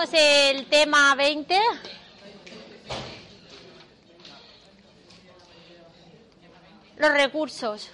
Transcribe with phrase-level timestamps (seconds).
[0.00, 1.58] Empezamos el tema 20.
[6.96, 7.90] Los recursos.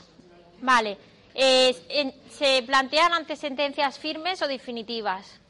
[0.61, 0.99] Vale.
[1.35, 5.41] Se plantean ante sentencias firmes o definitivas.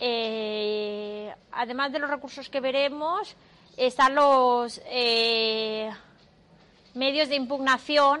[0.00, 3.34] Eh, además de los recursos que veremos,
[3.78, 5.90] están los eh,
[6.92, 8.20] medios de impugnación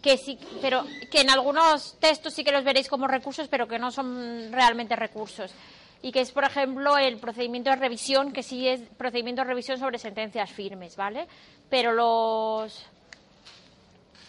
[0.00, 3.78] que sí, pero que en algunos textos sí que los veréis como recursos, pero que
[3.78, 5.52] no son realmente recursos.
[6.02, 9.78] Y que es, por ejemplo, el procedimiento de revisión, que sí es procedimiento de revisión
[9.78, 11.26] sobre sentencias firmes, ¿vale?
[11.68, 12.86] Pero los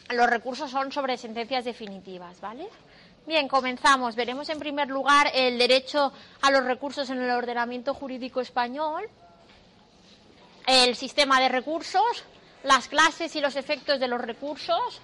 [0.10, 2.70] los recursos son sobre sentencias definitivas, ¿vale?
[3.26, 4.16] Bien, comenzamos.
[4.16, 9.04] Veremos en primer lugar el derecho a los recursos en el ordenamiento jurídico español,
[10.66, 12.24] el sistema de recursos,
[12.64, 15.02] las clases y los efectos de los recursos,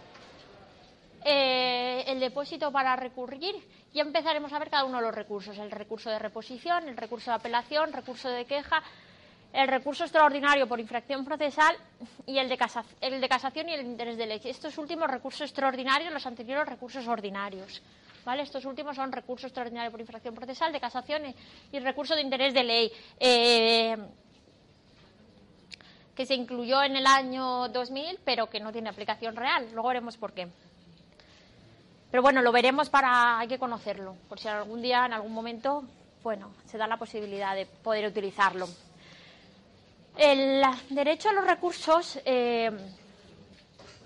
[1.25, 3.55] eh, el depósito para recurrir.
[3.93, 7.31] Ya empezaremos a ver cada uno de los recursos: el recurso de reposición, el recurso
[7.31, 8.81] de apelación, recurso de queja,
[9.53, 11.75] el recurso extraordinario por infracción procesal
[12.25, 14.41] y el de, casa- el de casación y el interés de ley.
[14.43, 17.81] Estos últimos recursos extraordinarios, los anteriores recursos ordinarios.
[18.25, 18.41] ¿Vale?
[18.43, 21.35] Estos últimos son recurso extraordinario por infracción procesal, de casación y,
[21.73, 22.91] y recurso de interés de ley.
[23.19, 23.97] Eh,
[26.15, 29.67] que se incluyó en el año 2000, pero que no tiene aplicación real.
[29.73, 30.47] Luego veremos por qué.
[32.13, 35.83] Pero bueno, lo veremos para, hay que conocerlo, por si algún día, en algún momento,
[36.21, 38.69] bueno, se da la posibilidad de poder utilizarlo.
[40.15, 42.69] El derecho a los recursos eh,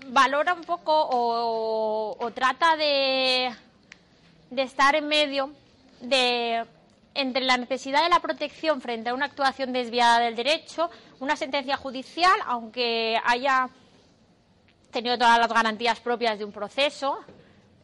[0.06, 3.54] valora un poco o, trata de,
[4.52, 5.50] de estar en medio
[6.00, 6.64] de
[7.12, 10.88] entre la necesidad de la protección frente a una actuación desviada del derecho,
[11.20, 13.68] una sentencia judicial, aunque haya
[14.92, 17.18] tenido todas las garantías propias de un proceso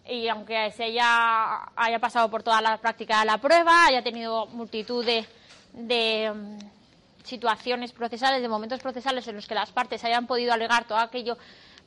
[0.09, 4.47] y aunque se haya, haya pasado por toda la práctica de la prueba, haya tenido
[4.47, 6.59] multitud de, mm,
[7.25, 11.39] situaciones procesales, de momentos procesales en los que las partes hayan podido alegar todo aquello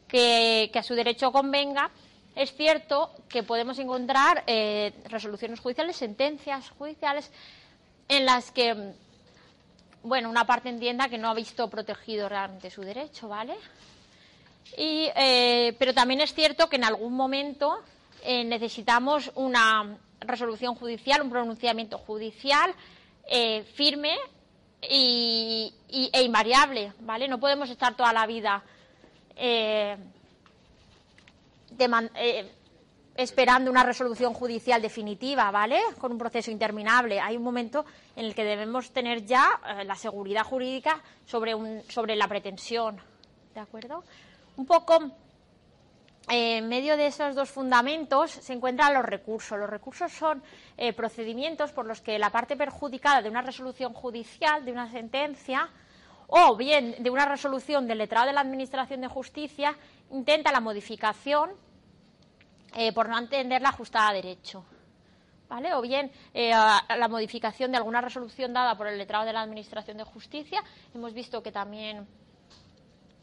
[0.07, 1.91] que, que a su derecho convenga,
[2.38, 7.31] es cierto que podemos encontrar eh, resoluciones judiciales, sentencias judiciales,
[8.07, 8.94] en las que, mm,
[10.03, 13.56] bueno, una parte entienda que no ha visto protegido realmente su derecho, ¿vale?
[14.77, 17.79] Y, eh, pero también es cierto que en algún momento
[18.23, 22.73] eh, necesitamos una resolución judicial, un pronunciamiento judicial
[23.29, 24.17] eh, firme
[24.81, 27.27] y, e invariable, ¿vale?
[27.27, 28.63] No podemos estar toda la vida
[29.35, 29.97] eh,
[33.16, 35.79] esperando una resolución judicial definitiva, ¿vale?
[36.00, 37.19] Con un proceso interminable.
[37.19, 37.85] Hay un momento
[38.16, 43.00] en el que debemos tener ya la seguridad jurídica sobre, un, sobre la pretensión,
[43.53, 44.03] ¿de acuerdo?
[44.56, 45.11] Un poco
[46.29, 49.57] en medio de esos dos fundamentos se encuentran los recursos.
[49.57, 50.43] Los recursos son
[50.75, 55.69] eh, procedimientos por los que la parte perjudicada de una resolución judicial, de una sentencia,
[56.27, 59.77] o bien de una resolución del letrado de la Administración de Justicia,
[60.11, 61.51] intenta la modificación
[62.75, 64.65] eh, por no entenderla ajustada a derecho.
[65.47, 65.73] ¿Vale?
[65.75, 69.95] O bien eh, la modificación de alguna resolución dada por el letrado de la Administración
[69.95, 70.61] de Justicia.
[70.94, 72.05] Hemos visto que también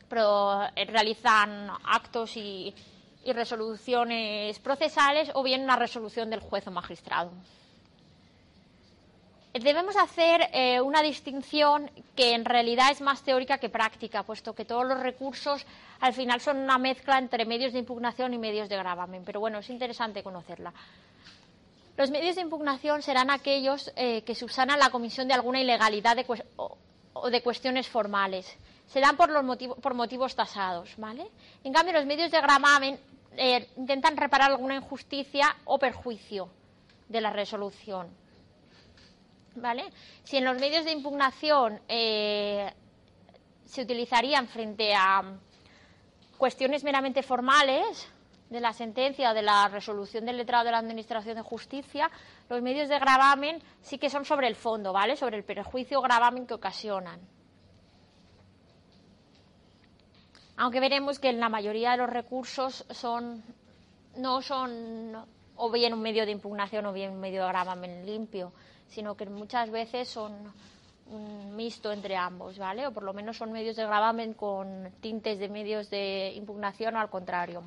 [0.08, 2.72] realizan actos y,
[3.24, 7.30] y resoluciones procesales o bien una resolución del juez o magistrado.
[9.52, 14.64] Debemos hacer eh, una distinción que en realidad es más teórica que práctica, puesto que
[14.64, 15.64] todos los recursos
[16.00, 19.22] al final son una mezcla entre medios de impugnación y medios de gravamen.
[19.24, 20.72] Pero bueno, es interesante conocerla.
[21.96, 26.26] Los medios de impugnación serán aquellos eh, que subsanan la comisión de alguna ilegalidad de
[26.56, 26.76] o,
[27.12, 28.52] o de cuestiones formales.
[28.88, 31.24] Se dan por, los motivo- por motivos tasados, ¿vale?
[31.62, 32.98] En cambio, los medios de gravamen
[33.36, 36.48] eh, intentan reparar alguna injusticia o perjuicio
[37.08, 38.08] de la resolución.
[39.56, 39.84] ¿Vale?
[40.24, 42.72] Si en los medios de impugnación eh,
[43.64, 45.22] se utilizarían frente a
[46.36, 48.08] cuestiones meramente formales
[48.50, 52.10] de la sentencia o de la resolución del letrado de la Administración de Justicia,
[52.48, 55.16] los medios de gravamen sí que son sobre el fondo, ¿vale?
[55.16, 57.20] Sobre el perjuicio o gravamen que ocasionan.
[60.56, 62.84] Aunque veremos que en la mayoría de los recursos
[64.16, 68.52] no son o bien un medio de impugnación o bien un medio de gravamen limpio,
[68.88, 70.52] sino que muchas veces son
[71.06, 72.86] un mixto entre ambos, ¿vale?
[72.86, 77.00] O por lo menos son medios de gravamen con tintes de medios de impugnación o
[77.00, 77.62] al contrario.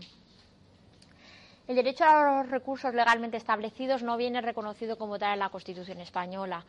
[1.68, 6.00] El derecho a los recursos legalmente establecidos no viene reconocido como tal en la Constitución
[6.00, 6.64] española,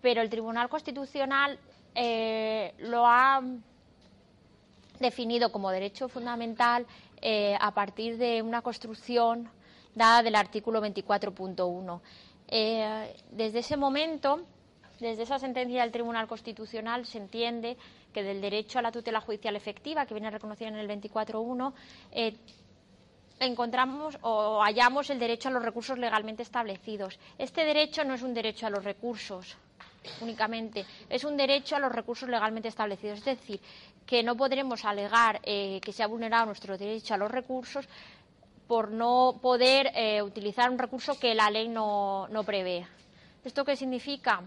[0.00, 1.58] pero el Tribunal Constitucional
[1.94, 3.42] eh, lo ha
[4.98, 6.86] definido como derecho fundamental
[7.20, 9.48] eh, a partir de una construcción
[9.94, 12.00] dada del artículo 24.1.
[12.48, 14.42] Eh, desde ese momento,
[15.00, 17.76] desde esa sentencia del Tribunal Constitucional, se entiende
[18.12, 21.72] que del derecho a la tutela judicial efectiva, que viene reconocido en el 24.1,
[22.12, 22.36] eh,
[23.40, 27.18] encontramos o hallamos el derecho a los recursos legalmente establecidos.
[27.38, 29.56] Este derecho no es un derecho a los recursos
[30.20, 33.18] únicamente, es un derecho a los recursos legalmente establecidos.
[33.18, 33.60] Es decir,
[34.06, 37.88] que no podremos alegar eh, que se ha vulnerado nuestro derecho a los recursos
[38.66, 42.86] por no poder eh, utilizar un recurso que la ley no, no prevé.
[43.44, 44.42] ¿Esto qué significa?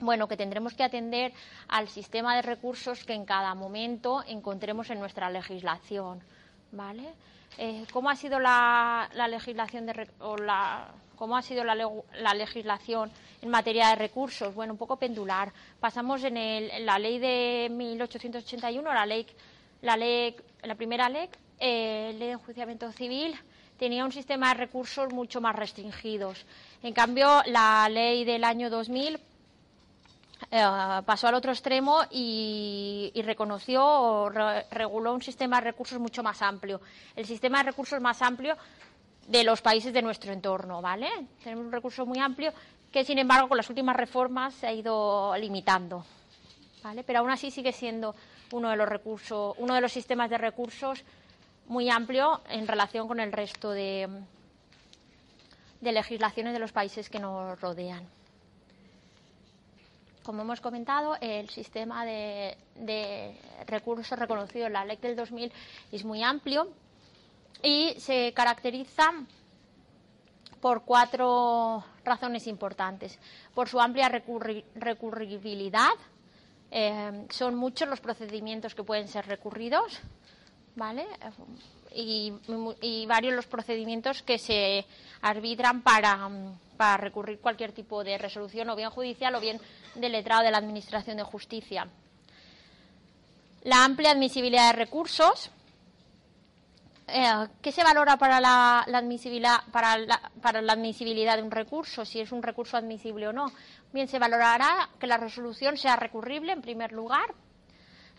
[0.00, 1.32] Bueno, que tendremos que atender
[1.68, 6.22] al sistema de recursos que en cada momento encontremos en nuestra legislación.
[6.72, 7.14] ¿Vale?
[7.58, 10.88] Eh, ¿Cómo ha sido la, legislación de, o la,
[11.20, 13.10] cómo ha sido la, la, legislación
[13.42, 14.54] en materia de recursos?
[14.54, 15.52] Bueno, un poco pendular.
[15.78, 19.26] Pasamos en, el, la ley de 1881, la ley,
[19.82, 21.28] la ley, la primera ley,
[21.58, 23.38] eh, ley de enjuiciamiento civil
[23.78, 26.46] tenía un sistema de recursos mucho más restringidos.
[26.82, 29.20] En cambio, la ley del año 2000
[30.50, 36.40] eh, pasó al otro extremo y, reconoció o reguló un sistema de recursos mucho más
[36.40, 36.80] amplio.
[37.14, 38.56] El sistema de recursos más amplio
[39.30, 41.08] de los países de nuestro entorno, ¿vale?
[41.44, 42.52] Tenemos un recurso muy amplio
[42.90, 46.04] que, sin embargo, con las últimas reformas se ha ido limitando,
[46.82, 47.04] ¿vale?
[47.04, 48.16] Pero aún así sigue siendo
[48.50, 51.04] uno de los recursos, uno de los sistemas de recursos
[51.68, 54.08] muy amplio en relación con el resto de,
[55.80, 58.04] de legislaciones de los países que nos rodean.
[60.24, 62.56] Como hemos comentado, el sistema de,
[63.68, 65.52] recursos reconocido en la ley del 2000
[65.92, 66.68] es muy amplio
[67.62, 69.12] y se caracteriza
[70.60, 73.18] por cuatro razones importantes.
[73.54, 75.92] Por su amplia recurribilidad,
[76.70, 80.00] eh, son muchos los procedimientos que pueden ser recurridos.
[80.76, 81.06] ¿vale?
[81.94, 82.32] Y,
[83.06, 84.86] varios los procedimientos que se
[85.22, 86.28] arbitran para,
[86.76, 89.60] para, recurrir cualquier tipo de resolución, o bien judicial o bien
[89.94, 91.88] del letrado de la Administración de Justicia.
[93.64, 95.50] La amplia admisibilidad de recursos.
[97.12, 102.04] Eh, ¿Qué se valora para la, admisibilidad, para, la, para la admisibilidad de un recurso?
[102.04, 103.52] Si es un recurso admisible o no.
[103.92, 107.34] Bien, se valorará que la resolución sea recurrible, en primer lugar,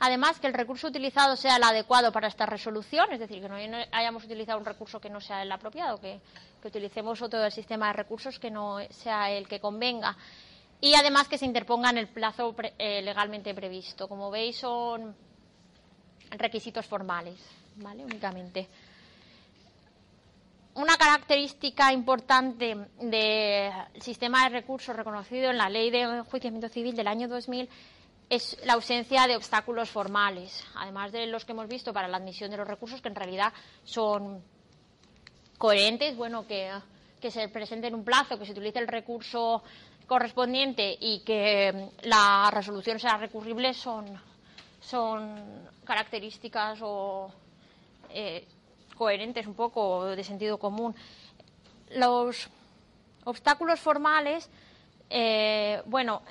[0.04, 3.56] Además, que el recurso utilizado sea el adecuado para esta resolución, es decir, que no
[3.92, 6.20] hayamos utilizado un recurso que no sea el apropiado, que,
[6.66, 10.18] utilicemos otro del sistema de recursos que no sea el que convenga.
[10.80, 14.08] Y además que se interponga en el plazo eh, legalmente previsto.
[14.08, 15.16] Como veis, son
[16.32, 17.40] requisitos formales,
[17.76, 18.06] ¿vale?
[18.06, 18.68] Únicamente.
[20.74, 27.08] Una característica importante del sistema de recursos reconocido en la Ley de Enjuiciamiento Civil del
[27.08, 27.68] año 2000
[28.30, 32.50] es la ausencia de obstáculos formales, además de los que hemos visto para la admisión
[32.50, 33.52] de los recursos, que en realidad
[33.84, 34.42] son
[35.58, 36.72] coherentes, bueno, que,
[37.30, 39.62] se presente en un plazo, que se utilice el recurso
[40.08, 44.06] correspondiente y que la resolución sea recurrible son,
[44.80, 47.30] son características o
[48.14, 48.48] eh,
[48.98, 50.96] coherentes un poco de sentido común.
[51.96, 52.50] Los
[53.24, 54.50] obstáculos formales,
[55.10, 56.22] eh, bueno,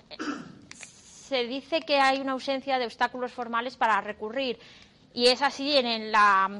[0.74, 4.58] se dice que hay una ausencia de obstáculos formales para recurrir
[5.12, 6.50] y es así en la,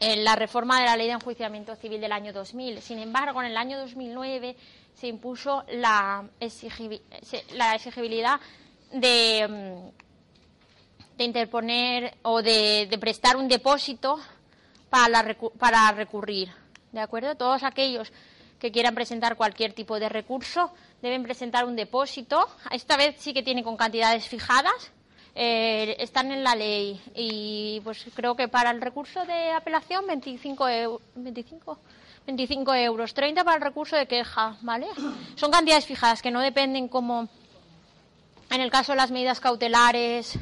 [0.00, 2.80] en la reforma de la Ley de Enjuiciamiento Civil del año 2000.
[2.80, 4.56] Sin embargo, en el año 2009
[4.94, 6.24] se impuso la,
[7.54, 8.40] la exigibilidad
[8.92, 9.92] de,
[11.20, 14.18] de, interponer o de, prestar un depósito
[14.88, 16.48] para, para recurrir.
[16.92, 17.36] ¿De acuerdo?
[17.36, 18.10] Todos aquellos
[18.58, 20.72] que quieran presentar cualquier tipo de recurso
[21.02, 22.48] deben presentar un depósito.
[22.70, 24.92] Esta vez sí que tiene con cantidades fijadas.
[25.34, 31.00] Eh, están en la ley y pues creo que para el recurso de apelación 25,
[31.14, 31.78] 25,
[32.26, 34.88] 25 euros, 30 para el recurso de queja, ¿vale?
[35.36, 37.28] Son cantidades fijadas que no dependen como
[38.50, 40.38] en el caso de las medidas cautelares.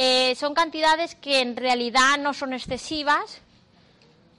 [0.00, 3.40] Eh, son cantidades que en realidad no son excesivas,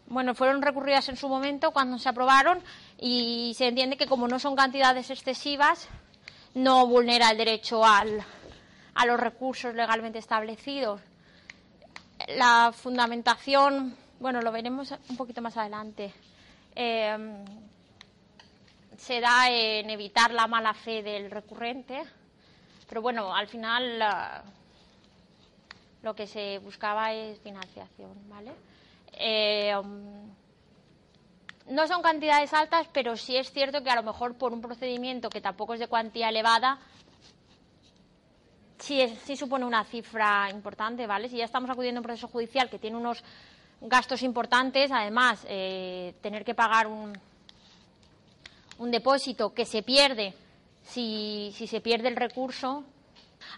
[0.08, 2.64] bueno, fueron recurridas en su momento cuando se aprobaron
[2.98, 5.90] y se entiende que como no son cantidades excesivas,
[6.54, 8.06] no vulnera el derecho a
[9.06, 11.02] los recursos legalmente establecidos.
[12.30, 16.14] La fundamentación bueno, lo veremos un poquito más adelante.
[16.76, 17.44] Eh,
[18.98, 22.02] se da en evitar la mala fe del recurrente,
[22.88, 24.44] pero bueno, al final la-
[26.02, 28.52] lo que se buscaba es financiación, ¿vale?
[29.14, 30.30] Eh, um,
[31.70, 35.30] no son cantidades altas, pero sí es cierto que a lo mejor por un procedimiento
[35.30, 36.80] que tampoco es de cuantía elevada,
[38.80, 41.30] sí, es- sí supone una cifra importante, ¿vale?
[41.30, 43.24] Si ya estamos acudiendo a un proceso judicial que tiene unos
[43.82, 47.14] gastos importantes, además, eh, tener que pagar un,
[48.78, 50.34] un depósito que se pierde
[50.84, 52.84] si, si se pierde el recurso.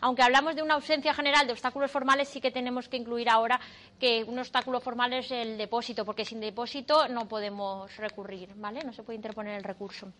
[0.02, 3.60] Aunque hablamos de una ausencia general de obstáculos formales, sí que tenemos que incluir ahora
[4.00, 8.84] que un obstáculo formal es el depósito, porque sin depósito no podemos recurrir, ¿vale?
[8.84, 10.12] No se puede interponer el recurso.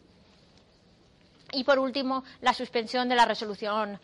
[1.54, 4.00] Y por último, la suspensión de la resolución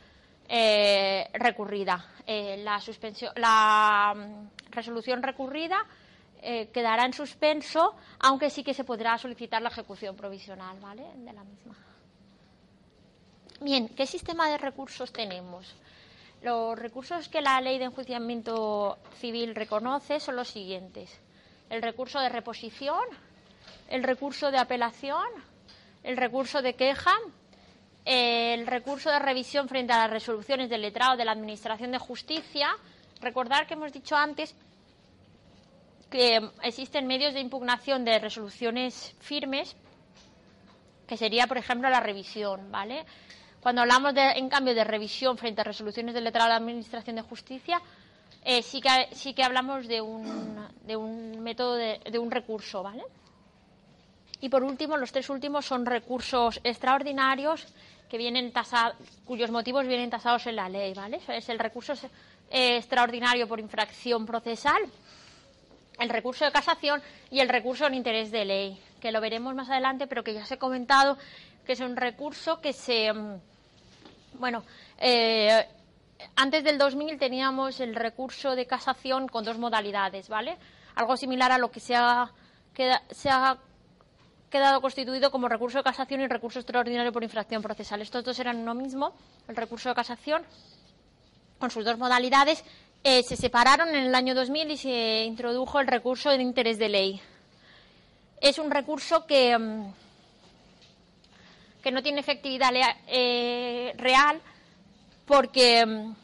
[0.50, 2.06] eh, recurrida.
[2.26, 5.78] Eh, la, suspensión, la mm, resolución recurrida
[6.42, 11.04] eh, quedará en suspenso, aunque sí que se podrá solicitar la ejecución provisional ¿vale?
[11.16, 11.76] de la misma.
[13.60, 15.66] Bien, ¿qué sistema de recursos tenemos?
[16.44, 21.20] Los recursos que la ley de enjuiciamiento civil reconoce son los siguientes.
[21.68, 23.04] El recurso de reposición,
[23.90, 25.26] el recurso de apelación,
[26.04, 27.16] el recurso de queja,
[28.06, 32.70] el recurso de revisión frente a las resoluciones del letrado de la Administración de Justicia.
[33.22, 34.56] Recordar que hemos dicho antes
[36.12, 39.76] que existen medios de impugnación de resoluciones firmes,
[41.08, 43.04] que sería, por ejemplo, la revisión, ¿vale?
[43.68, 47.18] Cuando hablamos, de, en cambio, de revisión frente a resoluciones del letrado de la Administración
[47.18, 47.82] de Justicia,
[48.46, 52.82] eh, sí, que, sí que hablamos de un, de un método, de, de un recurso,
[52.82, 53.04] ¿vale?
[54.40, 57.68] Y por último, los tres últimos son recursos extraordinarios
[58.10, 58.96] que vienen tasados,
[59.26, 61.20] cuyos motivos vienen tasados en la ley, ¿vale?
[61.28, 61.92] Es el recurso
[62.50, 64.82] eh, extraordinario por infracción procesal,
[66.00, 69.70] el recurso de casación y el recurso en interés de ley, que lo veremos más
[69.70, 71.18] adelante, pero que ya os he comentado
[71.66, 73.12] que es un recurso que se.
[74.40, 74.64] Bueno,
[75.00, 75.66] eh,
[76.36, 80.58] antes del 2000 teníamos el recurso de casación con dos modalidades, ¿vale?
[80.96, 82.32] Algo similar a lo que se ha,
[83.10, 83.58] se ha
[84.50, 88.02] quedado constituido como recurso de casación y recurso extraordinario por infracción procesal.
[88.02, 89.14] Estos dos eran uno mismo,
[89.48, 90.44] el recurso de casación,
[91.60, 92.64] con sus dos modalidades,
[93.04, 96.90] eh, se separaron en el año 2000 y se introdujo el recurso de interés de
[96.90, 97.22] ley.
[98.40, 99.94] Es un recurso que, mm,
[101.82, 102.72] que no tiene efectividad
[103.08, 104.42] eh, real
[105.26, 106.16] porque mm,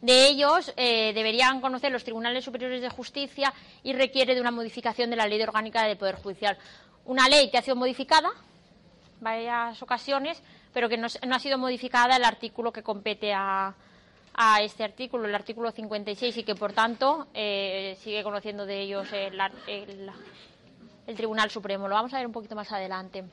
[0.00, 5.10] de ellos eh, deberían conocer los tribunales superiores de justicia y requiere de una modificación
[5.10, 6.58] de la ley orgánica del Poder Judicial.
[7.04, 8.30] Una ley que ha sido modificada
[9.20, 13.74] varias ocasiones, pero que no, no ha sido modificada el artículo que compete a,
[14.34, 19.10] a, este artículo, el artículo 56, y que por tanto eh, sigue conociendo de ellos
[19.12, 20.10] el, el,
[21.06, 21.88] el Tribunal Supremo.
[21.88, 23.24] Lo vamos a ver un poquito más adelante.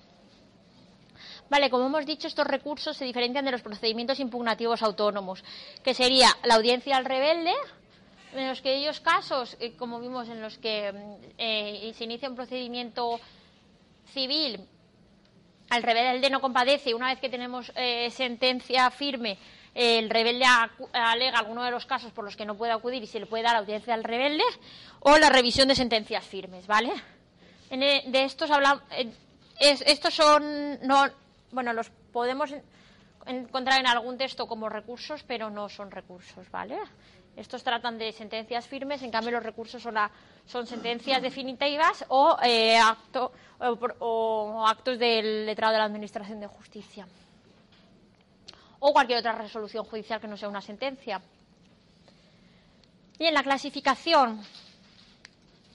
[1.54, 5.44] Vale, como hemos dicho, estos recursos se diferencian de los procedimientos impugnativos autónomos,
[5.84, 7.54] que sería la audiencia al rebelde,
[8.34, 10.92] en los que aquellos casos, eh, como vimos, en los que
[11.38, 13.20] eh, se inicia un procedimiento
[14.16, 14.68] civil,
[15.70, 19.38] el rebelde no compadece una vez que tenemos eh, sentencia firme,
[19.76, 20.46] el rebelde
[20.92, 23.44] alega alguno de los casos por los que no puede acudir y se le puede
[23.44, 24.44] dar audiencia al rebelde,
[25.02, 26.94] o la revisión de sentencias firmes, ¿vale?
[27.70, 28.82] En, de estos hablamos.
[29.60, 30.80] Es, estos son.
[30.82, 31.06] No,
[31.54, 32.54] bueno, los podemos
[33.26, 36.78] encontrar en algún texto como recursos, pero no son recursos, ¿vale?
[37.36, 42.80] Estos tratan de sentencias firmes, en cambio los recursos son, sentencias definitivas o, eh,
[44.00, 47.08] o, actos del letrado de la Administración de Justicia.
[48.80, 51.22] O cualquier otra resolución judicial que no sea una sentencia.
[53.18, 54.44] Y en la clasificación,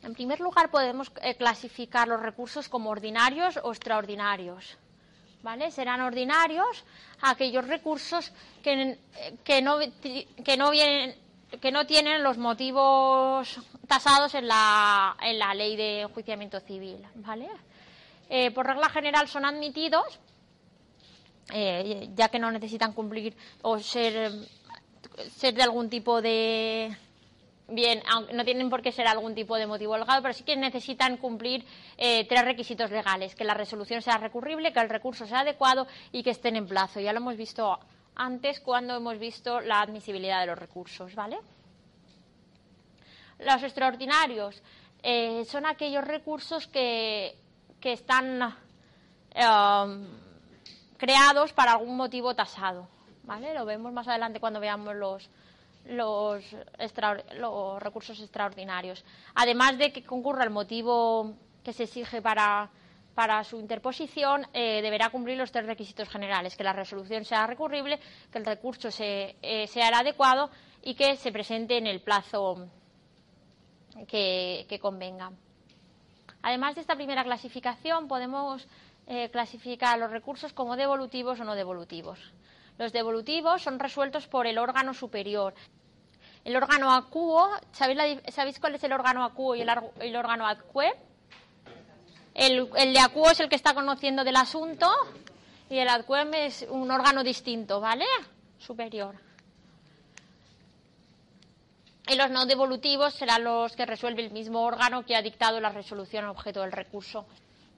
[0.03, 4.79] en primer lugar podemos eh, clasificar los recursos como ordinarios o extraordinarios.
[5.43, 5.71] ¿Vale?
[5.71, 6.85] Serán ordinarios
[7.23, 8.99] aquellos recursos que,
[9.45, 9.79] que, no,
[10.45, 11.15] que, no, vienen,
[11.61, 16.99] que no tienen los motivos tasados en la, en la ley de enjuiciamiento civil.
[17.17, 17.49] ¿vale?
[18.29, 20.21] Eh, por regla general son admitidos,
[21.53, 24.33] eh, ya que no necesitan cumplir o ser,
[25.37, 26.95] ser de algún tipo de,
[27.69, 31.19] bien, no tienen por qué ser algún tipo de motivo holgado, pero sí que necesitan
[31.19, 31.65] cumplir
[31.97, 36.23] eh, tres requisitos legales, que la resolución sea recurrible, que el recurso sea adecuado y
[36.23, 37.01] que estén en plazo.
[37.01, 37.79] Ya lo hemos visto
[38.15, 41.39] antes cuando hemos visto la admisibilidad de los recursos, ¿vale?
[43.39, 44.61] Los extraordinarios
[45.03, 47.37] eh, son aquellos recursos que,
[47.81, 48.57] que están
[49.35, 50.07] eh,
[50.97, 52.89] creados para algún motivo tasado,
[53.23, 53.55] ¿vale?
[53.55, 55.31] Lo vemos más adelante cuando veamos los,
[55.89, 56.45] los,
[57.81, 59.05] recursos extraordinarios.
[59.35, 62.71] Además de que concurra el motivo que se exige para,
[63.15, 67.99] para su interposición, eh, deberá cumplir los tres requisitos generales, que la resolución sea recurrible,
[68.31, 70.51] que el recurso eh, sea el adecuado
[70.83, 72.69] y que se presente en el plazo
[74.07, 75.33] que, convenga.
[76.43, 78.67] Además de esta primera clasificación, podemos
[79.07, 82.21] eh, clasificar los recursos como devolutivos o no devolutivos.
[82.79, 85.53] Los devolutivos son resueltos por el órgano superior.
[86.49, 90.91] El órgano acuo, ¿sabéis, cuál es el órgano acuo y el, órgano adcue?
[92.33, 94.91] El, de acuo es el que está conociendo del asunto
[95.69, 98.07] y el adquem es un órgano distinto, ¿vale?
[98.57, 99.15] Superior.
[102.09, 105.69] Y los no devolutivos serán los que resuelve el mismo órgano que ha dictado la
[105.69, 107.27] resolución objeto del recurso.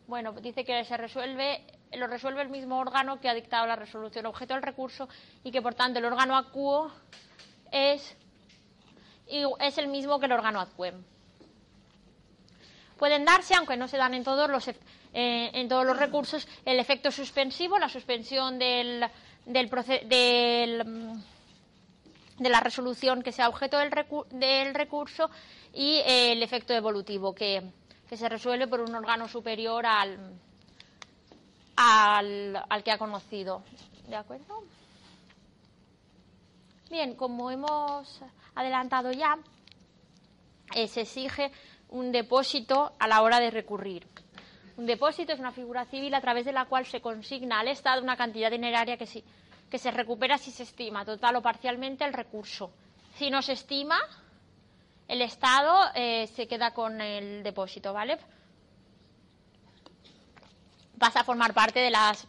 [0.07, 4.27] Bueno, dice que se resuelve lo resuelve el mismo órgano que ha dictado la resolución
[4.27, 5.09] objeto del recurso
[5.43, 6.93] y que, por tanto, el órgano acuo
[7.73, 8.17] es,
[9.61, 11.03] es el mismo que el órgano adquem.
[12.99, 14.75] Pueden darse, aunque no se dan en todos los, eh,
[15.15, 19.07] en todos los recursos, el efecto suspensivo, la suspensión del,
[19.47, 19.71] del,
[20.07, 21.23] del
[22.41, 25.31] de la resolución que sea objeto del, recurso
[25.75, 27.63] y el efecto evolutivo, que,
[28.09, 30.41] que se resuelve por un órgano superior al,
[31.77, 33.63] al, que ha conocido.
[34.09, 34.65] ¿De acuerdo?
[36.91, 38.21] Bien, como hemos
[38.55, 39.39] adelantado ya,
[40.75, 41.51] eh, se exige
[41.89, 44.07] un depósito a la hora de recurrir.
[44.77, 48.03] Un depósito es una figura civil a través de la cual se consigna al Estado
[48.03, 49.07] una cantidad dineraria que,
[49.71, 52.71] que se recupera si se estima total o parcialmente el recurso.
[53.17, 53.99] Si no se estima,
[55.09, 58.19] el Estado eh, se queda con el depósito, ¿vale?
[61.01, 62.27] pasa a formar parte de las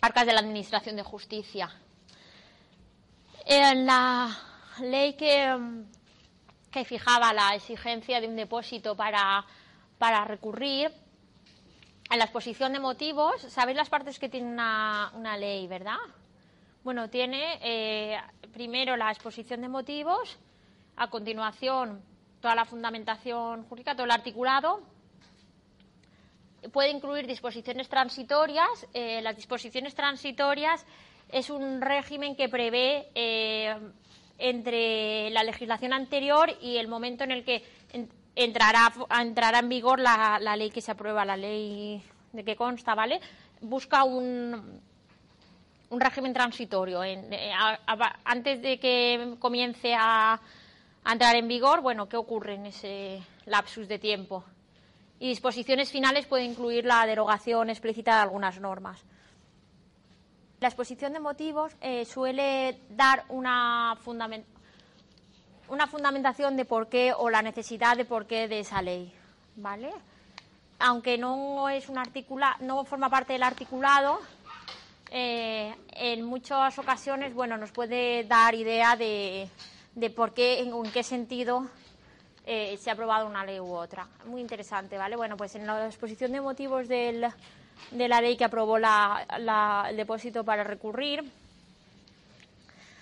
[0.00, 1.68] arcas de la Administración de Justicia.
[3.44, 4.30] En la
[4.80, 5.56] ley que,
[6.70, 9.44] que fijaba la exigencia de un depósito para,
[9.98, 10.92] para recurrir,
[12.10, 15.98] en la exposición de motivos, ¿sabéis las partes que tiene una, una ley, verdad?
[16.82, 18.18] Bueno, tiene eh,
[18.52, 20.38] primero la exposición de motivos,
[20.96, 22.02] a continuación
[22.40, 24.80] toda la fundamentación jurídica, todo el articulado,
[26.72, 28.86] puede incluir disposiciones transitorias.
[28.92, 30.84] Eh, las disposiciones transitorias
[31.30, 33.76] es un régimen que prevé eh,
[34.38, 37.62] entre la legislación anterior y el momento en el que
[38.34, 43.20] entrará, entrará en vigor la, ley que se aprueba, la ley de que consta, ¿vale?
[43.60, 44.80] Busca un,
[45.90, 47.02] un régimen transitorio.
[47.02, 47.52] Eh,
[48.24, 50.40] antes de que comience a,
[51.04, 54.44] a entrar en vigor, bueno, ¿qué ocurre en ese lapsus de tiempo?
[55.20, 59.04] y disposiciones finales puede incluir la derogación explícita de algunas normas.
[60.60, 67.96] La exposición de motivos eh, suele dar una, fundamentación de por qué o la necesidad
[67.96, 69.14] de por qué de esa ley,
[69.54, 69.92] ¿vale?
[70.80, 74.18] Aunque no es un articula, no forma parte del articulado,
[75.12, 79.48] eh, en muchas ocasiones, bueno, nos puede dar idea de,
[80.16, 81.68] por qué, en qué sentido
[82.46, 84.08] eh, se ha aprobado una ley u otra.
[84.26, 85.14] Muy interesante, ¿vale?
[85.14, 87.28] Bueno, pues en la exposición de motivos del,
[87.90, 89.26] de la ley que aprobó la,
[89.88, 91.24] el depósito para recurrir,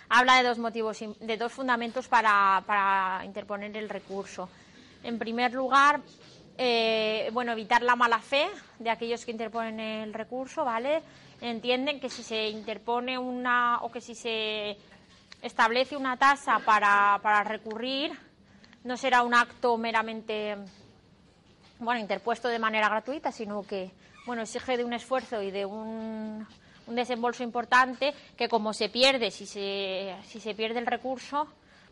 [0.09, 4.49] habla de dos motivos, de dos fundamentos para, para interponer el recurso.
[5.03, 6.01] En primer lugar,
[6.59, 8.47] eh, bueno, evitar la mala fe
[8.79, 11.03] de aquellos que interponen el recurso, ¿vale?
[11.41, 14.77] Entienden que si se interpone una o que si se
[15.43, 18.13] establece una tasa para, para recurrir,
[18.85, 20.57] no será un acto meramente
[21.79, 23.91] bueno, interpuesto de manera gratuita, sino que
[24.27, 26.47] bueno, exige de un esfuerzo y de un,
[26.89, 31.47] desembolso importante que como se pierde, si se, pierde el recurso,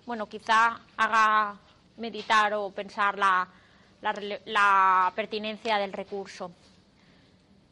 [0.07, 1.57] bueno, quizá haga
[1.97, 3.49] meditar o pensar la,
[4.01, 6.53] la, pertinencia del recurso.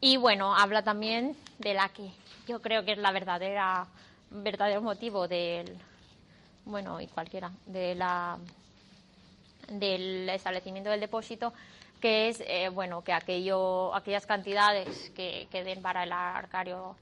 [0.01, 2.11] Y bueno, habla también de la que
[2.47, 3.87] yo creo que es la verdadera
[4.29, 5.77] verdadero motivo del
[6.65, 8.37] bueno y cualquiera de la
[9.69, 11.53] del establecimiento del depósito,
[12.03, 16.97] que es eh, bueno que aquello, aquellas cantidades que queden para el arcario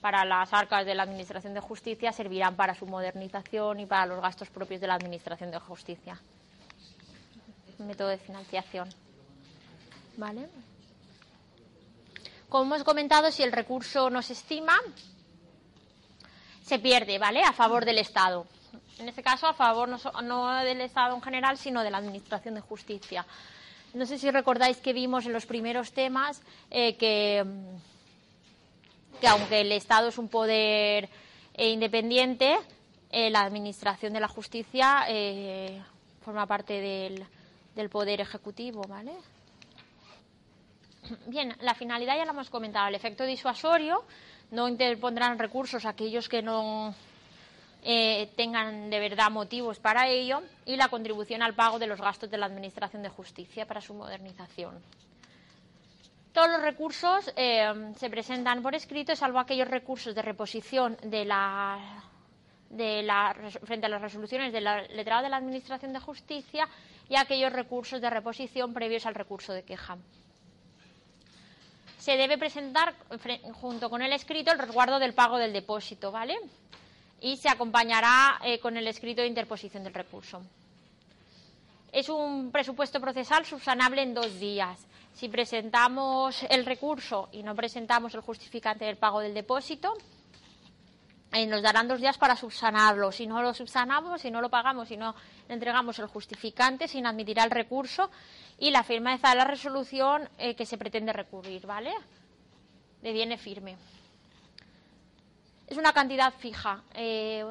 [0.00, 4.20] para las arcas de la Administración de Justicia servirán para su modernización y para los
[4.20, 6.20] gastos propios de la Administración de Justicia.
[7.78, 8.88] Método de financiación.
[10.16, 10.48] ¿Vale?
[12.48, 14.76] Como hemos comentado, si el recurso no se estima,
[16.64, 17.44] se pierde, ¿vale?
[17.44, 18.48] A favor del Estado
[19.00, 22.60] en este caso a favor no, del Estado en general, sino de la Administración de
[22.60, 23.24] Justicia.
[23.94, 27.44] No sé si recordáis que vimos en los primeros temas eh, que,
[29.20, 31.08] que, aunque el Estado es un poder
[31.54, 32.56] eh, independiente,
[33.10, 35.82] eh, la Administración de la Justicia eh,
[36.24, 37.26] forma parte del,
[37.74, 39.12] del Poder Ejecutivo, ¿vale?
[41.26, 42.86] Bien, la finalidad ya la hemos comentado.
[42.86, 44.04] El efecto disuasorio
[44.52, 46.94] no interpondrán recursos aquellos que no
[47.82, 52.30] eh, tengan de verdad motivos para ello y la contribución al pago de los gastos
[52.30, 54.82] de la Administración de Justicia para su modernización.
[56.32, 62.04] Todos los recursos eh, se presentan por escrito, salvo aquellos recursos de reposición de la,
[62.68, 64.64] de la, frente a las resoluciones del
[64.94, 66.68] letrado de la Administración de Justicia
[67.08, 69.98] y aquellos recursos de reposición previos al recurso de queja
[72.00, 72.94] se debe presentar
[73.60, 76.38] junto con el escrito el resguardo del pago del depósito, ¿vale?
[77.20, 80.42] Y se acompañará eh, con el escrito de interposición del recurso.
[81.92, 84.86] Es un presupuesto procesal subsanable en dos días.
[85.12, 89.92] Si presentamos el recurso y no presentamos el justificante del pago del depósito,
[91.32, 93.12] eh, nos darán dos días para subsanarlo.
[93.12, 95.14] Si no lo subsanamos, si no lo pagamos, si no
[95.48, 98.10] entregamos el justificante, se inadmitirá el recurso
[98.58, 101.92] y la firma de la resolución eh, que se pretende recurrir, ¿vale?
[103.02, 103.76] De viene firme.
[105.70, 106.82] Es una cantidad fija.
[106.94, 107.44] Eh,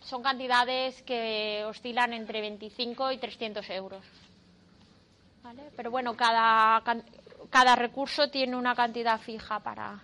[0.00, 4.02] son cantidades que oscilan entre 25 y 300 euros.
[5.42, 5.70] ¿Vale?
[5.76, 6.80] Pero bueno, cada,
[7.76, 10.00] recurso tiene una cantidad fija para.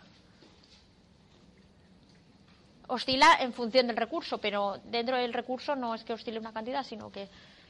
[2.88, 6.84] Oscila en función del recurso, pero dentro del recurso no es que oscile una cantidad,
[6.84, 7.26] sino que,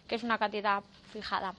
[0.09, 1.55] que es una cantidad fijada.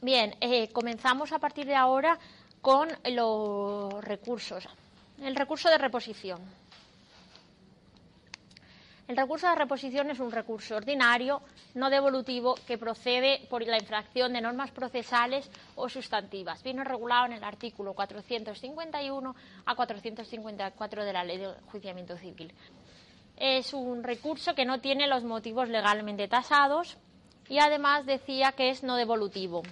[0.00, 2.16] Bien, eh, comenzamos a partir de ahora
[2.62, 4.68] con los recursos.
[5.20, 6.40] El recurso de reposición.
[9.06, 11.42] El recurso de reposición es un recurso ordinario,
[11.74, 16.62] no devolutivo, que procede por la infracción de normas procesales o sustantivas.
[16.62, 22.54] Viene regulado en el artículo 451 a 454 de la Ley de Juiciamiento Civil.
[23.36, 26.96] Es un recurso que no tiene los motivos legalmente tasados
[27.48, 29.62] y además decía que es no devolutivo.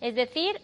[0.00, 0.60] Es decir,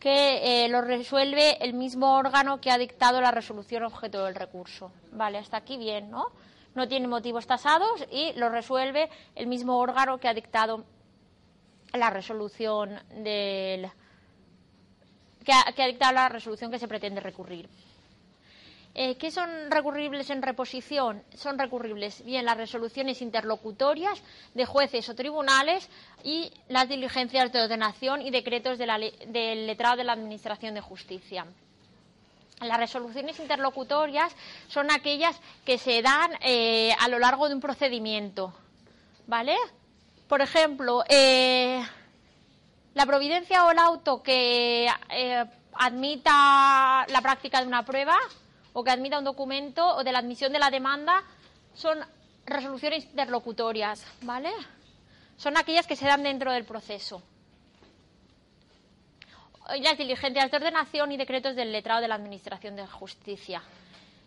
[0.00, 4.90] que eh, lo resuelve el mismo órgano que ha dictado la resolución objeto del recurso.
[5.12, 6.26] Vale, hasta aquí bien, ¿no?
[6.74, 10.84] No tiene motivos tasados y lo resuelve el mismo órgano que ha dictado
[11.92, 13.90] la resolución del
[15.44, 17.68] que ha dictado la resolución que se pretende recurrir.
[18.94, 21.22] Eh, ¿Qué son recurribles en reposición?
[21.34, 24.20] Son recurribles bien las resoluciones interlocutorias
[24.54, 25.88] de jueces o tribunales
[26.24, 31.46] y las diligencias de ordenación y decretos del letrado de la Administración de Justicia.
[32.60, 34.34] Las resoluciones interlocutorias
[34.68, 38.52] son aquellas que se dan eh, a lo largo de un procedimiento.
[39.28, 39.56] ¿Vale?
[40.28, 41.80] Por ejemplo, eh,
[42.94, 44.88] la providencia o el auto que
[45.74, 48.18] admita la práctica de una prueba
[48.72, 51.22] o que admita un documento o de la admisión de la demanda
[51.74, 51.98] son
[52.46, 54.50] resoluciones interlocutorias, ¿vale?
[55.36, 57.22] Son aquellas que se dan dentro del proceso.
[59.80, 63.62] Las diligencias de ordenación y decretos del letrado de la Administración de Justicia.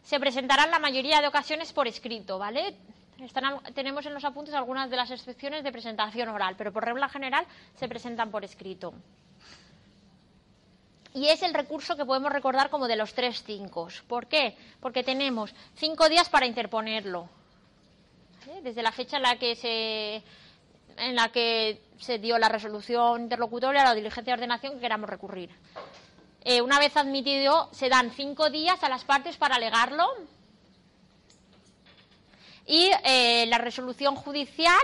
[0.03, 2.75] Se presentarán la mayoría de ocasiones por escrito, ¿vale?
[3.73, 7.45] tenemos en los apuntes algunas de las excepciones de presentación oral, pero por regla general
[7.75, 8.93] se presentan por escrito
[11.13, 13.88] y es el recurso que podemos recordar como de los tres cinco.
[14.08, 14.58] ¿Por qué?
[14.80, 17.30] Porque tenemos cinco días para interponerlo.
[18.62, 20.23] Desde la fecha en la que se
[20.97, 25.10] en la que se dio la resolución interlocutoria a la diligencia de ordenación que queramos
[25.10, 25.49] recurrir.
[26.43, 30.06] Eh, una vez admitido, se dan cinco días a las partes para alegarlo
[32.65, 34.82] y eh, la resolución judicial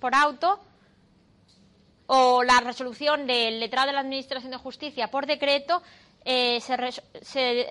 [0.00, 0.58] por auto
[2.06, 5.82] o la resolución del letrado de la Administración de Justicia por decreto
[6.24, 6.76] eh, se,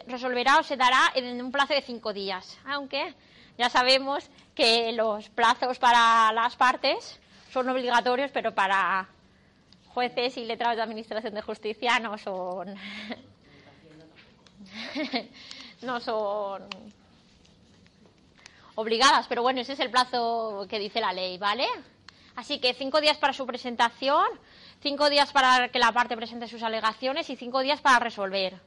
[0.07, 3.13] resolverá o se dará en un plazo de cinco días, aunque
[3.57, 7.19] ya sabemos que los plazos para las partes
[7.51, 9.09] son obligatorios, pero para
[9.87, 12.75] jueces y letrados de Administración de Justicia no son
[15.81, 16.63] no son
[18.75, 21.65] obligadas, pero bueno, ese es el plazo que dice la ley, ¿vale?
[22.35, 24.25] Así que cinco días para su presentación,
[24.81, 28.59] cinco días para que la parte presente sus alegaciones y cinco días para resolver.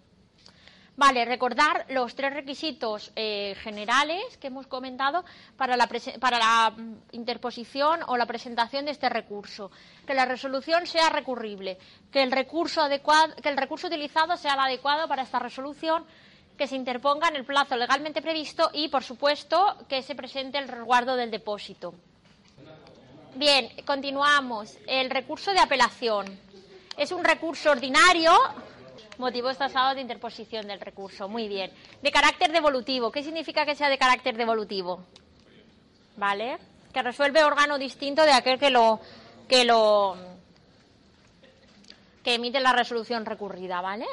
[0.98, 5.24] Vale, recordar los tres requisitos eh, generales que hemos comentado
[5.57, 9.70] para la, para la mm, interposición o la presentación de este recurso.
[10.04, 11.78] Que la resolución sea recurrible,
[12.11, 16.04] que el recurso, adecuado, que el recurso utilizado sea el adecuado para esta resolución,
[16.57, 20.66] que se interponga en el plazo legalmente previsto y, por supuesto, que se presente el
[20.66, 21.94] resguardo del depósito.
[23.38, 24.77] Bien, continuamos.
[24.88, 26.27] El recurso de apelación.
[26.96, 28.33] Es un recurso ordinario
[29.18, 31.29] Motivos tasados de interposición del recurso.
[31.29, 31.72] Muy bien.
[32.03, 33.12] De carácter devolutivo.
[33.12, 35.05] ¿Qué significa que sea de carácter devolutivo?
[36.16, 36.59] ¿Vale?
[36.92, 38.98] Que resuelve órgano distinto de aquel que lo
[39.48, 40.16] que lo
[42.24, 44.07] que emite la resolución recurrida, ¿vale?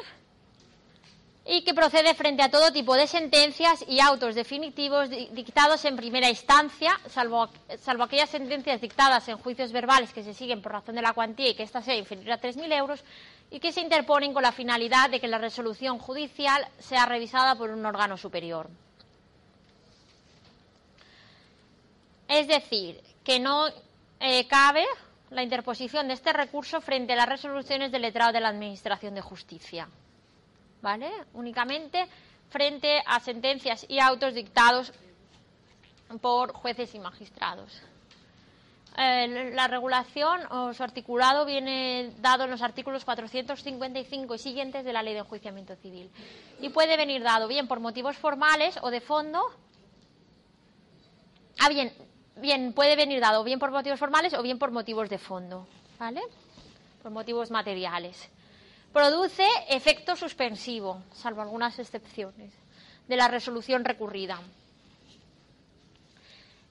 [1.47, 6.27] Y que procede frente a todo tipo de sentencias y autos definitivos dictados en primera
[6.27, 7.49] instancia, salvo,
[8.03, 11.55] aquellas sentencias dictadas en juicios verbales que se siguen por razón de la cuantía y
[11.55, 13.03] que ésta sea inferior a 3.000 euros
[13.51, 17.69] y que se interponen con la finalidad de que la resolución judicial sea revisada por
[17.69, 18.67] un órgano superior.
[22.27, 23.67] Es decir, que no
[24.19, 24.83] eh, cabe
[25.29, 29.21] la interposición de este recurso frente a las resoluciones del letrado de la Administración de
[29.21, 29.87] Justicia.
[30.85, 31.09] ¿Vale?
[31.33, 32.05] Únicamente
[32.49, 34.93] frente a sentencias y autos dictados
[36.21, 37.81] por jueces y magistrados.
[38.95, 45.01] La regulación o su articulado viene dado en los artículos 455 y siguientes de la
[45.01, 46.11] Ley de Enjuiciamiento Civil
[46.61, 49.41] y puede venir dado bien por motivos formales o de fondo.
[51.59, 51.91] Ah, bien,
[52.35, 55.67] bien, puede venir dado bien por motivos formales o bien por motivos de fondo,
[55.97, 56.21] ¿vale?
[57.01, 58.29] Por motivos materiales
[58.95, 62.53] produce efecto suspensivo, salvo algunas excepciones,
[63.09, 64.39] de la resolución recurrida.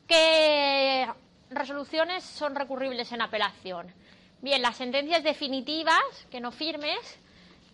[0.08, 1.06] ¿Qué
[1.50, 3.92] resoluciones son recurribles en apelación?
[4.40, 6.98] Bien, las sentencias definitivas, que no firmes,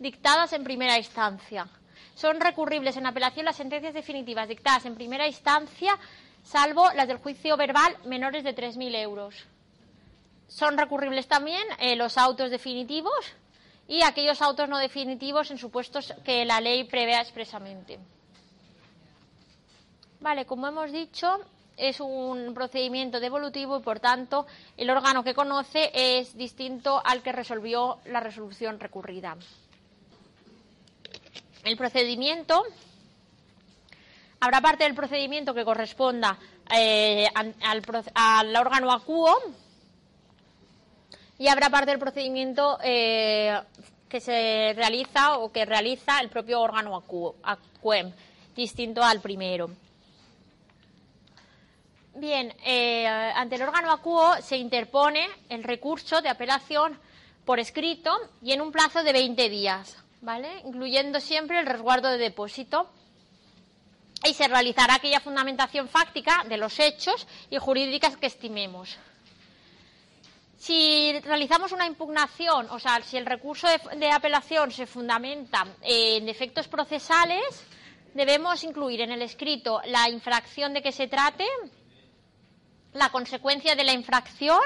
[0.01, 1.69] dictadas en primera instancia.
[2.17, 5.97] Son recurribles en apelación las sentencias definitivas dictadas en primera instancia,
[6.43, 9.47] salvo las del juicio verbal menores de 3.000 euros.
[10.49, 13.15] Son recurribles también eh, los autos definitivos
[13.91, 17.99] y aquellos autos no definitivos en supuestos que la ley prevea expresamente.
[20.21, 21.41] Vale, como hemos dicho,
[21.77, 27.33] es un procedimiento devolutivo y, por tanto, el órgano que conoce es distinto al que
[27.33, 29.37] resolvió la resolución recurrida.
[31.65, 32.63] El procedimiento
[34.39, 36.39] habrá parte del procedimiento que corresponda
[36.73, 37.57] eh, al,
[38.15, 39.37] al, órgano acuo
[41.41, 43.59] y habrá parte del procedimiento eh,
[44.11, 47.03] que se realiza o que realiza el propio órgano
[47.43, 48.13] acuem,
[48.55, 49.71] distinto al primero.
[52.15, 56.99] Bien, eh, ante el órgano acuo se interpone el recurso de apelación
[57.47, 60.61] por escrito y en un plazo de 20 días, ¿vale?
[60.67, 62.91] Incluyendo siempre el resguardo de depósito.
[64.29, 68.99] Y se realizará aquella fundamentación fáctica de los hechos y jurídicas que estimemos.
[70.61, 76.69] Si realizamos una impugnación, o sea, si el recurso de, apelación se fundamenta en defectos
[76.69, 77.65] procesales,
[78.13, 81.47] debemos incluir en el escrito la infracción de que se trate,
[82.93, 84.61] la consecuencia de la infracción,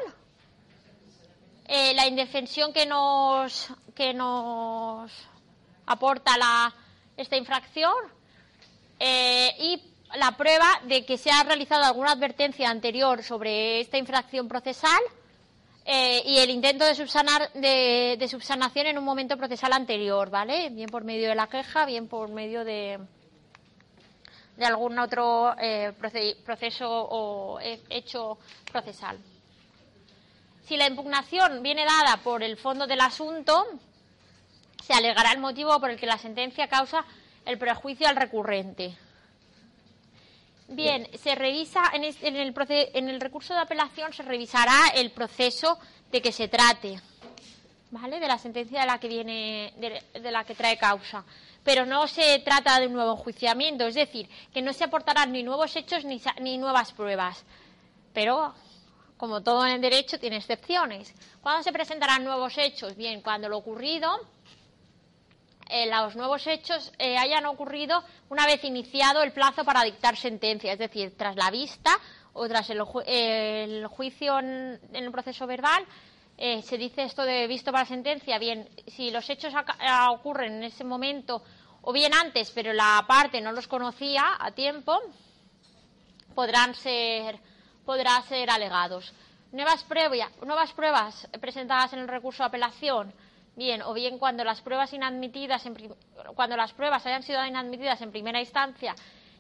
[1.69, 5.13] eh, la indefensión que nos, que nos
[5.87, 6.75] aporta la,
[7.17, 7.95] esta infracción
[8.99, 9.81] eh, y
[10.17, 15.01] la prueba de que se ha realizado alguna advertencia anterior sobre esta infracción procesal
[15.87, 20.71] eh, y el intento de, subsanar, de, subsanación en un momento procesal anterior, ¿vale?
[20.71, 22.99] Bien por medio de la queja, bien por medio de,
[24.57, 25.93] de algún otro eh,
[26.45, 28.39] proceso o hecho
[28.73, 29.19] procesal.
[30.67, 33.67] Si la impugnación viene dada por el fondo del asunto,
[34.83, 37.05] se alegará el motivo por el que la sentencia causa
[37.45, 38.97] el prejuicio al recurrente.
[40.69, 42.55] Bien, se revisa en, el,
[42.95, 45.79] en el recurso de apelación se revisará el proceso
[46.11, 47.01] de que se trate,
[47.91, 48.19] ¿vale?
[48.19, 51.25] De la sentencia de la que viene, de, la que trae causa.
[51.63, 55.43] Pero no se trata de un nuevo enjuiciamiento, es decir, que no se aportarán ni
[55.43, 57.45] nuevos hechos ni, ni nuevas pruebas.
[58.13, 58.55] Pero,
[59.19, 61.15] como todo en el derecho, tiene excepciones.
[61.43, 62.97] ¿Cuándo se presentarán nuevos hechos?
[62.97, 64.11] Bien, cuando lo ocurrido
[65.77, 70.73] eh, los nuevos hechos eh, hayan ocurrido una vez iniciado el plazo para dictar sentencia,
[70.73, 71.91] es decir, tras la vista
[72.33, 72.81] o tras el,
[73.89, 75.85] juicio en, el proceso verbal.
[76.39, 78.39] Eh, se dice esto de visto para sentencia.
[78.39, 79.53] Bien, si los hechos
[80.11, 81.43] ocurren en ese momento
[81.83, 84.97] o bien antes, pero la parte no los conocía a tiempo,
[86.37, 87.37] podrán ser,
[87.85, 89.13] podrán ser alegados.
[89.51, 89.85] Nuevas,
[90.41, 93.13] nuevas pruebas presentadas en el recurso de apelación
[93.57, 95.65] bien o bien cuando las pruebas inadmitidas
[96.35, 98.95] cuando las pruebas hayan sido inadmitidas en primera instancia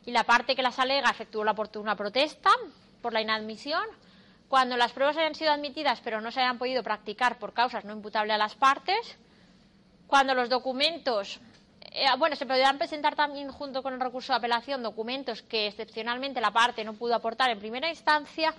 [0.07, 2.50] y la parte que las alega efectuó la oportuna protesta
[3.03, 3.85] por la inadmisión
[4.48, 7.92] cuando las pruebas hayan sido admitidas pero no se hayan podido practicar por causas no
[7.92, 9.16] imputables a las partes
[10.07, 11.40] cuando los documentos
[11.96, 16.40] eh, bueno, se podrán presentar también junto con el recurso de apelación documentos que excepcionalmente
[16.40, 18.53] la parte no pudo aportar en primera instancia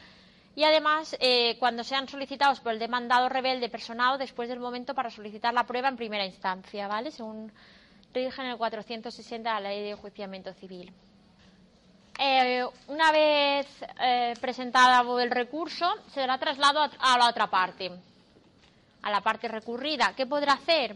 [0.55, 5.09] y además eh, cuando sean solicitados por el demandado rebelde personado después del momento para
[5.09, 7.11] solicitar la prueba en primera instancia, ¿vale?
[7.11, 7.51] Según
[8.13, 10.93] rigen el 460 de la Ley de Enjuiciamiento Civil.
[12.17, 13.67] Eh, una vez
[14.01, 17.91] eh, presentado el recurso, se dará traslado a, a la otra parte,
[19.01, 20.13] a la parte recurrida.
[20.15, 20.95] ¿Qué podrá hacer?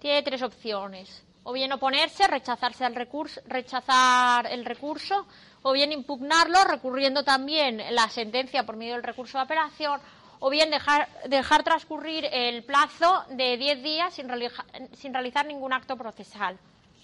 [0.00, 1.25] Tiene tres opciones.
[1.48, 5.26] O bien oponerse, rechazarse el recurso, rechazar el recurso,
[5.62, 10.00] o bien impugnarlo, recurriendo también la sentencia por medio del recurso de apelación,
[10.40, 15.72] o bien dejar, dejar transcurrir el plazo de 10 días sin, realiza- sin realizar ningún
[15.72, 16.58] acto procesal.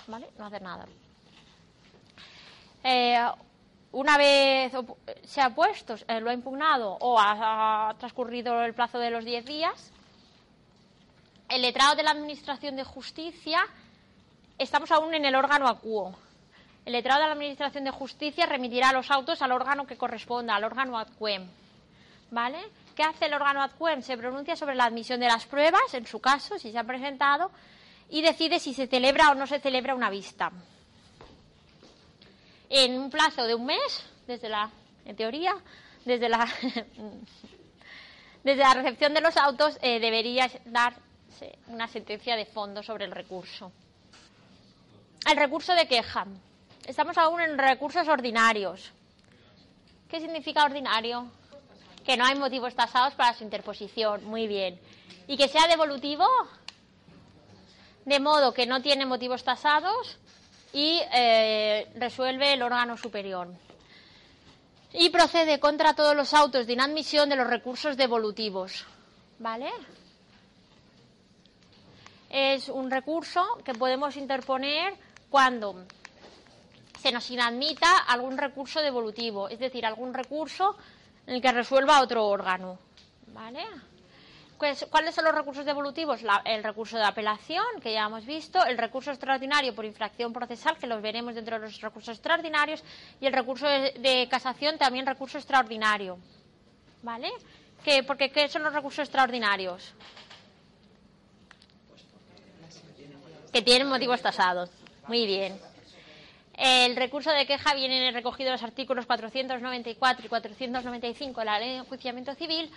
[0.08, 0.28] ¿Vale?
[0.36, 0.86] No hacer nada.
[2.82, 3.16] Eh,
[3.92, 4.72] una vez
[5.24, 9.24] se ha puesto, eh, lo ha impugnado o ha, ha transcurrido el plazo de los
[9.24, 9.92] 10 días,
[11.48, 13.64] el letrado de la Administración de Justicia,
[14.62, 16.16] estamos aún en el órgano acuo.
[16.84, 20.64] El letrado de la Administración de Justicia remitirá los autos al órgano que corresponda, al
[20.64, 21.46] órgano adquem.
[22.30, 22.58] ¿Vale?
[22.96, 24.02] ¿Qué hace el órgano adquem?
[24.02, 27.50] Se pronuncia sobre la admisión de las pruebas, en su caso, si se ha presentado,
[28.08, 30.50] y decide si se celebra o no se celebra una vista.
[32.68, 34.70] En un plazo de un mes, desde la,
[35.04, 35.54] en teoría,
[36.04, 36.48] desde la,
[38.44, 43.12] desde la recepción de los autos, eh, debería darse una sentencia de fondo sobre el
[43.12, 43.72] recurso.
[45.30, 46.26] El recurso de queja.
[46.86, 48.92] Estamos aún en recursos ordinarios.
[50.08, 51.30] ¿Qué significa ordinario?
[52.04, 54.24] Que no hay motivos tasados para su interposición.
[54.24, 54.80] Muy bien.
[55.28, 56.26] ¿Y que sea devolutivo?
[58.04, 60.18] De modo que no tiene motivos tasados
[60.72, 63.48] y eh, resuelve el órgano superior.
[64.92, 68.84] Y procede contra todos los autos de inadmisión de los recursos devolutivos.
[69.38, 69.70] ¿Vale?
[72.28, 74.94] Es un recurso que podemos interponer
[75.32, 75.86] cuando
[77.00, 80.76] se nos inadmita algún recurso devolutivo, es decir, algún recurso
[81.26, 82.78] en el que resuelva otro órgano.
[83.28, 83.64] ¿Vale?
[84.58, 86.20] ¿Cuáles son los recursos devolutivos?
[86.44, 90.86] El recurso de apelación, que ya hemos visto, el recurso extraordinario por infracción procesal, que
[90.86, 92.84] los veremos dentro de los recursos extraordinarios,
[93.18, 96.18] y el recurso de, casación, también recurso extraordinario.
[97.02, 97.32] ¿Vale?
[97.82, 99.94] ¿Qué, porque, ¿Qué son los recursos extraordinarios?
[103.50, 104.81] Que tienen motivos tasados.
[105.08, 105.58] Muy bien.
[106.56, 111.70] El recurso de queja viene recogido en los artículos 494 y 495 de la Ley
[111.70, 112.70] de Enjuiciamiento Civil.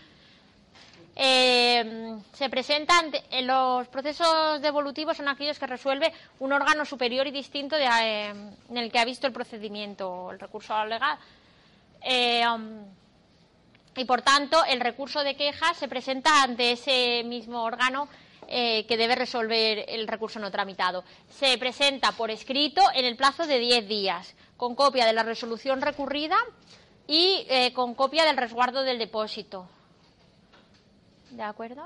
[1.18, 7.26] Eh, se presenta ante- en los procesos devolutivos son aquellos que resuelve un órgano superior
[7.28, 8.30] y distinto de, eh,
[8.70, 11.18] en el que ha visto el procedimiento, el recurso legal.
[12.02, 12.84] Eh, um,
[13.96, 18.10] y por tanto, el recurso de queja se presenta ante ese mismo órgano
[18.48, 21.04] eh, que debe resolver el recurso no tramitado.
[21.30, 25.82] Se presenta por escrito en el plazo de 10 días, con copia de la resolución
[25.82, 26.38] recurrida
[27.08, 29.68] y eh, con copia del resguardo del depósito.
[31.32, 31.86] ¿De acuerdo?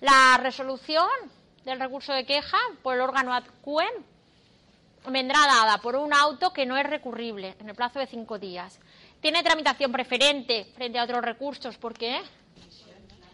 [0.00, 1.08] La resolución
[1.64, 3.88] del recurso de queja por el órgano adcuen
[5.06, 8.78] vendrá dada por un auto que no es recurrible en el plazo de cinco días.
[9.20, 11.76] Tiene tramitación preferente frente a otros recursos.
[11.76, 12.20] ¿Por qué?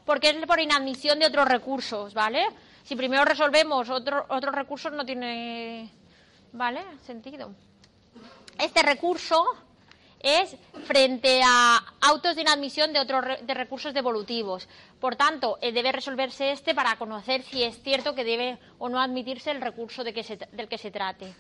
[0.05, 2.45] Porque es por inadmisión de otros recursos, ¿vale?
[2.85, 5.91] Si primero resolvemos otro- otros recursos no tiene,
[6.53, 6.83] ¿vale?
[7.03, 7.53] Sentido.
[8.59, 9.43] Este recurso
[10.21, 14.69] es frente a autos de inadmisión de otros de recursos devolutivos.
[15.01, 19.01] Por tanto, eh, debe resolverse este para conocer si es cierto que debe o no
[19.01, 21.35] admitirse el recurso de que se del que se trate.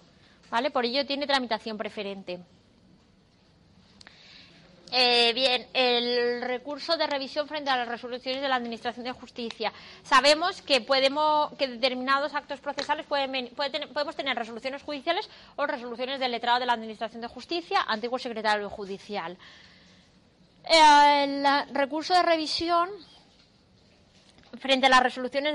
[0.50, 0.70] ¿Vale?
[0.70, 2.40] Por ello tiene tramitación preferente.
[4.96, 9.72] Eh, bien, el recurso de revisión frente a las resoluciones de la Administración de Justicia.
[10.04, 15.66] Sabemos que podemos, que determinados actos procesales pueden, puede tener- podemos tener resoluciones judiciales o
[15.66, 19.36] resoluciones del letrado de la Administración de Justicia, antiguo secretario judicial.
[20.64, 22.88] El recurso de revisión
[24.60, 25.54] frente a las resoluciones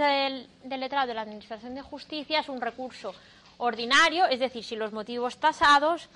[0.63, 3.15] del letrado de la Administración de Justicia es un recurso
[3.60, 6.10] ordinario, es decir, si los motivos tasados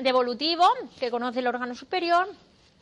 [0.00, 0.64] devolutivo,
[1.00, 2.28] que conoce el órgano superior,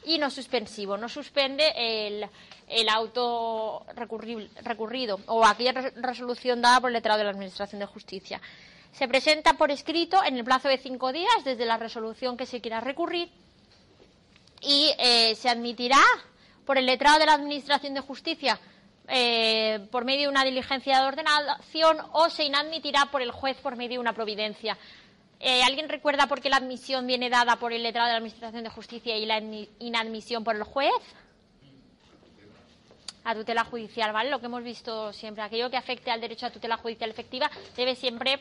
[0.07, 2.27] y no suspensivo, no suspende el,
[2.68, 7.87] el auto recurrido o aquella res- resolución dada por el letrado de la Administración de
[7.87, 8.38] Justicia.
[8.92, 12.60] Se presenta por escrito en el plazo de cinco días desde la resolución que se
[12.60, 13.31] quiera recurrir
[14.60, 16.02] y eh, se admitirá
[16.67, 18.60] por el letrado de la Administración de Justicia
[19.08, 23.77] eh, por medio de una diligencia de ordenación o se inadmitirá por el juez por
[23.77, 24.77] medio de una providencia.
[25.41, 28.65] Eh, ¿Alguien recuerda por qué la admisión viene dada por el letrado de la Administración
[28.65, 29.39] de Justicia y la
[29.79, 30.93] inadmisión por el juez?
[33.25, 34.31] A tutela judicial, ¿vale?
[34.31, 35.43] Lo que hemos visto siempre.
[35.43, 38.41] Aquello que afecte al derecho a tutela judicial efectiva debe siempre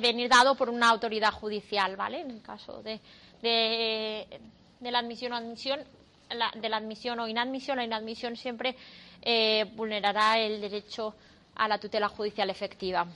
[0.00, 2.20] venir dado por una autoridad judicial, ¿vale?
[2.20, 3.00] En el caso de,
[3.40, 4.40] de,
[4.78, 5.80] de la admisión o admisión,
[6.54, 8.76] de la admisión o inadmisión, la inadmisión siempre
[9.22, 11.14] eh, vulnerará el derecho
[11.54, 13.06] a la tutela judicial efectiva.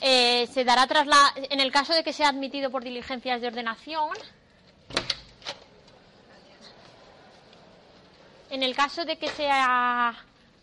[0.00, 3.46] Eh, se dará tras la, en el caso de que sea admitido por diligencias de
[3.46, 4.10] ordenación,
[8.50, 10.14] en el caso de que sea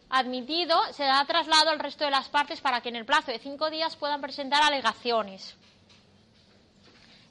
[0.09, 3.39] admitido, se da traslado al resto de las partes para que en el plazo de
[3.39, 5.55] cinco días puedan presentar alegaciones.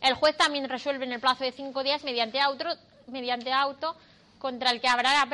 [0.00, 3.96] El juez también resuelve en el plazo de cinco días mediante auto,
[4.38, 5.26] contra el que habrá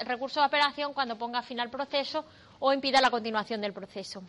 [0.00, 2.24] recurso de apelación cuando ponga fin al proceso
[2.60, 4.22] o impida la continuación del proceso.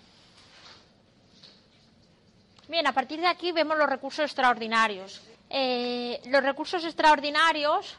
[2.68, 5.22] Bien, a partir de aquí vemos los recursos extraordinarios.
[5.52, 7.96] Eh, los recursos extraordinarios,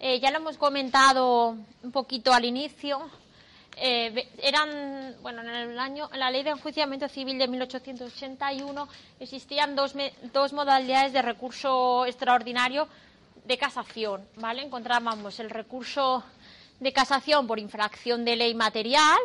[0.00, 1.54] eh, ya lo hemos comentado
[1.84, 3.08] un poquito al inicio,
[3.76, 8.88] eh, eran, bueno, en el año, en la ley de enjuiciamiento civil de 1881
[9.20, 9.94] existían dos,
[10.32, 12.88] dos modalidades de recurso extraordinario
[13.44, 14.62] de casación, ¿vale?
[14.62, 16.24] Encontrábamos el recurso
[16.80, 19.20] de casación por infracción de ley material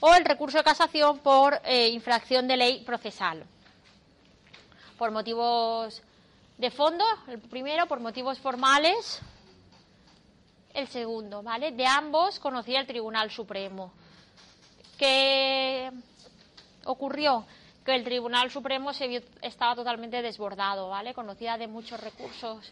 [0.00, 3.46] o el recurso de casación por infracción de ley procesal
[4.98, 6.02] por motivos
[6.58, 9.20] de fondo, el primero, por motivos formales,
[10.74, 11.70] el segundo, ¿vale?
[11.70, 13.92] De ambos conocía el Tribunal Supremo.
[14.98, 15.90] ¿Qué
[16.84, 17.46] ocurrió?
[17.84, 21.14] Que el Tribunal Supremo se estaba totalmente desbordado, ¿vale?
[21.14, 22.70] Conocía de muchos recursos,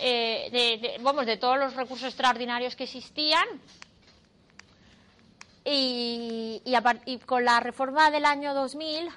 [0.00, 3.46] eh, de, vamos, de todos los recursos extraordinarios que existían.
[5.64, 6.62] Y,
[7.06, 9.10] y con la reforma del año 2000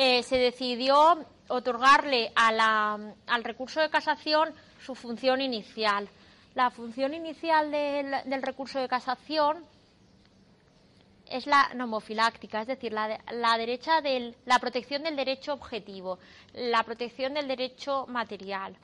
[0.00, 6.08] eh, se decidió otorgarle al recurso de casación su función inicial.
[6.54, 9.64] La función inicial del, recurso de casación
[11.28, 13.18] es la nomofiláctica, es decir, la,
[14.60, 16.20] protección del derecho objetivo,
[16.54, 18.76] la protección del derecho material.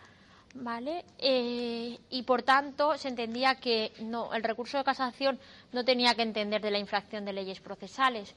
[0.57, 1.05] ¿Vale?
[1.19, 5.39] Eh, y por tanto se entendía que el recurso de casación
[5.73, 8.35] no tenía que entender de la infracción de leyes procesales.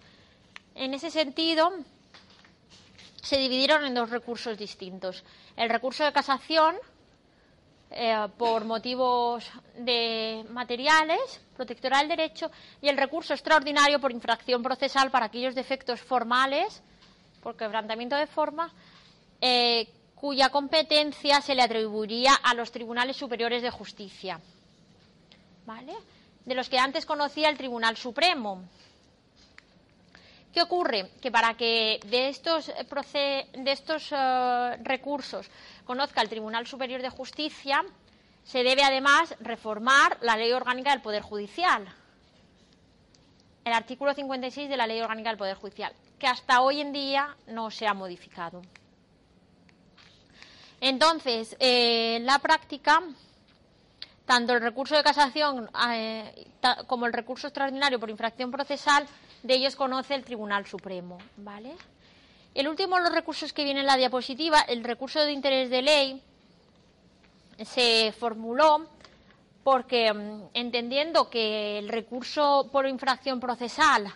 [0.76, 1.72] En ese sentido,
[3.28, 5.22] se dividieron en dos recursos distintos.
[5.58, 6.78] El recurso de casación,
[7.92, 9.44] eh, por motivos
[9.78, 12.50] de materiales, protectora del derecho,
[12.82, 16.82] y el recurso extraordinario por infracción procesal para aquellos defectos formales,
[17.44, 18.74] por quebrantamiento de forma,
[19.42, 24.40] eh, cuya competencia se le atribuiría a los tribunales superiores de justicia.
[25.66, 25.94] ¿Vale?
[26.46, 28.64] De los que antes conocía el Tribunal Supremo.
[30.58, 31.12] ¿Qué ocurre?
[31.22, 32.72] Que para que de estos,
[33.54, 35.48] estos eh, recursos
[35.86, 37.86] conozca el Tribunal Superior de Justicia,
[38.44, 41.88] se debe además reformar la Ley Orgánica del Poder Judicial.
[43.64, 47.38] El artículo 56 de la Ley Orgánica del Poder Judicial, que hasta hoy en día
[47.46, 48.64] no se ha modificado.
[50.82, 53.04] Entonces, eh, en la práctica,
[54.26, 56.48] tanto el recurso de casación eh,
[56.88, 59.08] como el recurso extraordinario por infracción procesal
[59.44, 61.74] de ellos conoce el Tribunal Supremo, ¿vale?
[62.54, 65.82] El último de los recursos que viene en la diapositiva, el recurso de interés de
[65.82, 66.22] ley,
[67.64, 68.88] se formuló
[69.64, 74.12] porque mm, entendiendo que el recurso por infracción procesal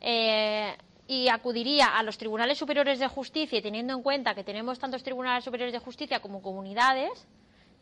[0.00, 0.76] eh,
[1.08, 5.02] y acudiría a los tribunales superiores de justicia y teniendo en cuenta que tenemos tantos
[5.02, 7.26] tribunales superiores de justicia como comunidades,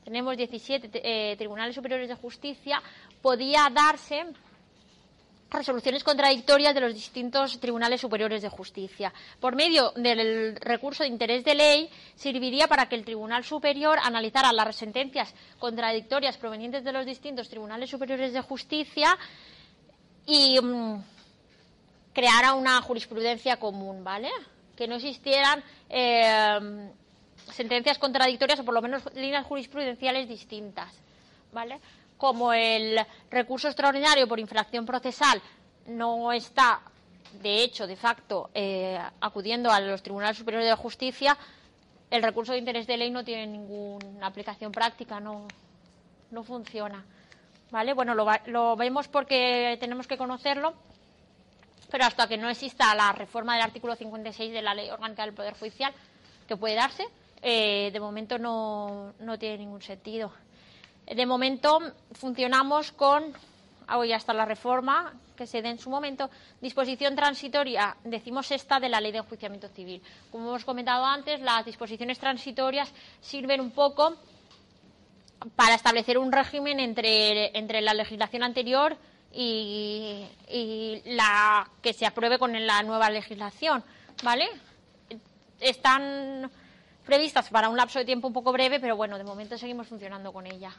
[0.05, 2.83] tenemos 17 eh, tribunales superiores de justicia,
[3.23, 4.27] podía darse
[5.55, 9.13] resoluciones contradictorias de los distintos tribunales superiores de justicia.
[9.41, 14.53] Por medio del recurso de interés de ley, serviría para que el Tribunal Superior analizara
[14.53, 19.17] las sentencias contradictorias provenientes de los distintos tribunales superiores de justicia
[20.27, 21.03] y mm,
[22.13, 24.31] creara una jurisprudencia común, ¿vale?
[24.77, 26.91] Que no existieran eh,
[27.53, 30.93] sentencias contradictorias o por lo menos líneas jurisprudenciales distintas,
[31.53, 31.81] ¿vale?
[32.25, 32.99] Como el
[33.31, 35.43] recurso extraordinario por infracción procesal
[35.89, 36.81] no está,
[37.43, 41.37] de hecho, de facto, eh, acudiendo a los tribunales superiores de justicia,
[42.11, 45.47] el recurso de interés de ley no tiene ninguna aplicación práctica, no,
[46.31, 47.05] no funciona.
[47.71, 47.93] ¿Vale?
[47.93, 50.73] Bueno, lo, lo vemos porque tenemos que conocerlo,
[51.91, 55.35] pero hasta que no exista la reforma del artículo 56 de la Ley Orgánica del
[55.35, 55.93] Poder Judicial,
[56.49, 57.05] que puede darse,
[57.43, 60.33] eh, de momento no, no tiene ningún sentido.
[61.07, 61.81] De momento
[62.13, 63.33] funcionamos con,
[63.95, 66.31] hoy hasta la reforma que se dé en su momento,
[66.61, 70.03] disposición transitoria, decimos esta, de la ley de enjuiciamiento civil.
[70.31, 74.17] Como hemos comentado antes, las disposiciones transitorias sirven un poco
[75.57, 78.97] para establecer un régimen entre, entre la legislación anterior
[79.33, 80.25] y,
[81.07, 83.85] la que se apruebe con la nueva legislación,
[84.23, 84.49] ¿vale?
[85.61, 86.51] Están
[87.05, 90.33] previstas para un lapso de tiempo un poco breve, pero bueno, de momento seguimos funcionando
[90.33, 90.73] con ella.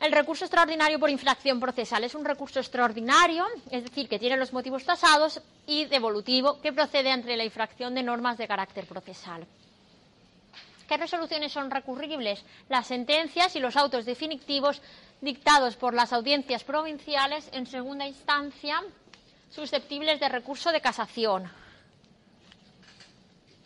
[0.00, 4.52] El recurso extraordinario por infracción procesal es un recurso extraordinario, es decir, que tiene los
[4.52, 9.44] motivos tasados y devolutivo que procede ante la infracción de normas de carácter procesal.
[10.86, 12.44] ¿Qué resoluciones son recurribles?
[12.68, 14.80] Las sentencias y los autos definitivos
[15.20, 18.80] dictados por las audiencias provinciales en segunda instancia
[19.50, 21.50] susceptibles de recurso de casación.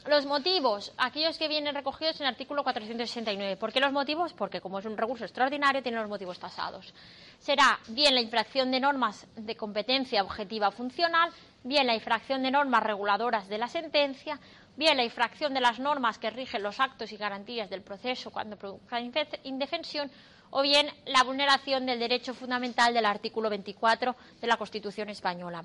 [0.07, 3.57] Los motivos, aquellos que vienen recogidos en el artículo 469.
[3.57, 4.33] ¿Por qué los motivos?
[4.33, 6.93] Porque como es un recurso extraordinario, tiene los motivos tasados.
[7.39, 11.31] Será bien la infracción de normas de competencia objetiva funcional,
[11.63, 14.41] bien la infracción de normas reguladoras de la sentencia,
[14.77, 18.57] bien la infracción de las normas que rigen los actos y garantías del proceso cuando
[18.57, 18.99] produzca
[19.45, 20.11] indefensión,
[20.51, 25.63] o bien la vulneración del derecho fundamental del artículo 24 de la Constitución española.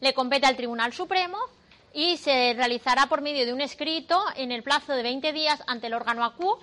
[0.00, 1.38] Le compete al Tribunal Supremo
[1.98, 5.88] y se realizará por medio de un escrito en el plazo de 20 días ante
[5.88, 6.56] el órgano ACU,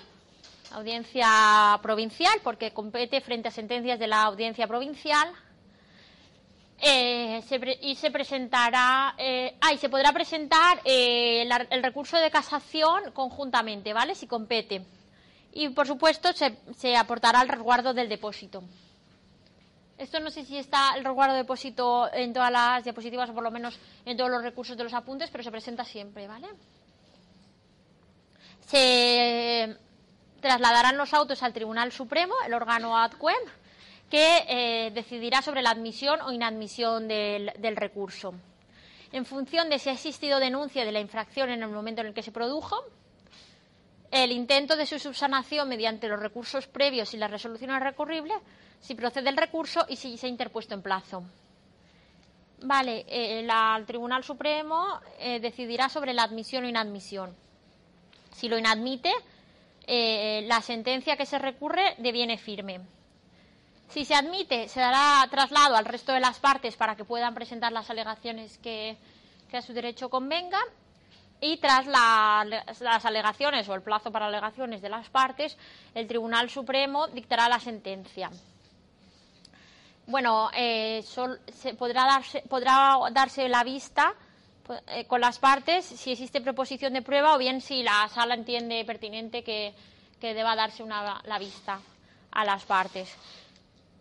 [0.72, 5.28] audiencia provincial, porque compete frente a sentencias de la audiencia provincial.
[6.80, 7.42] Eh,
[7.82, 13.92] y se presentará, eh, ah, y se podrá presentar eh, el recurso de casación conjuntamente,
[13.92, 14.16] ¿vale?
[14.16, 14.86] Si compete.
[15.52, 18.64] Y por supuesto se, se aportará el resguardo del depósito.
[19.98, 23.44] Esto no sé si está el resguardo de depósito en todas las diapositivas o por
[23.44, 26.48] lo menos en todos los recursos de los apuntes, pero se presenta siempre, ¿vale?
[28.68, 29.78] Se
[30.42, 33.36] trasladarán los autos al Tribunal Supremo, el órgano ADCUEM,
[34.10, 38.34] que eh, decidirá sobre la admisión o inadmisión del, del recurso.
[39.14, 42.14] En función de si ha existido denuncia de la infracción en el momento en el
[42.14, 42.84] que se produjo,
[44.24, 48.38] el intento de su subsanación mediante los recursos previos y las resoluciones recurribles
[48.80, 51.24] si procede el recurso y si se ha interpuesto en plazo.
[52.62, 57.36] Vale, eh, el Tribunal Supremo eh, decidirá sobre la admisión o inadmisión.
[58.32, 59.12] Si lo inadmite,
[59.88, 62.82] eh, la sentencia que se recurre deviene firme.
[63.90, 67.72] Si se admite, se dará traslado al resto de las partes para que puedan presentar
[67.72, 68.98] las alegaciones que,
[69.54, 70.60] a su derecho convenga.
[71.42, 75.58] Y tras las alegaciones o el plazo para alegaciones de las partes,
[75.94, 78.32] el Tribunal Supremo dictará la sentencia
[80.08, 84.14] bueno, eh, se podrá, darse, podrá darse la vista
[84.88, 88.84] eh, con las partes si existe proposición de prueba o bien si la sala entiende
[88.86, 89.74] pertinente que,
[90.22, 91.80] deba darse una, la vista
[92.32, 93.16] a las partes.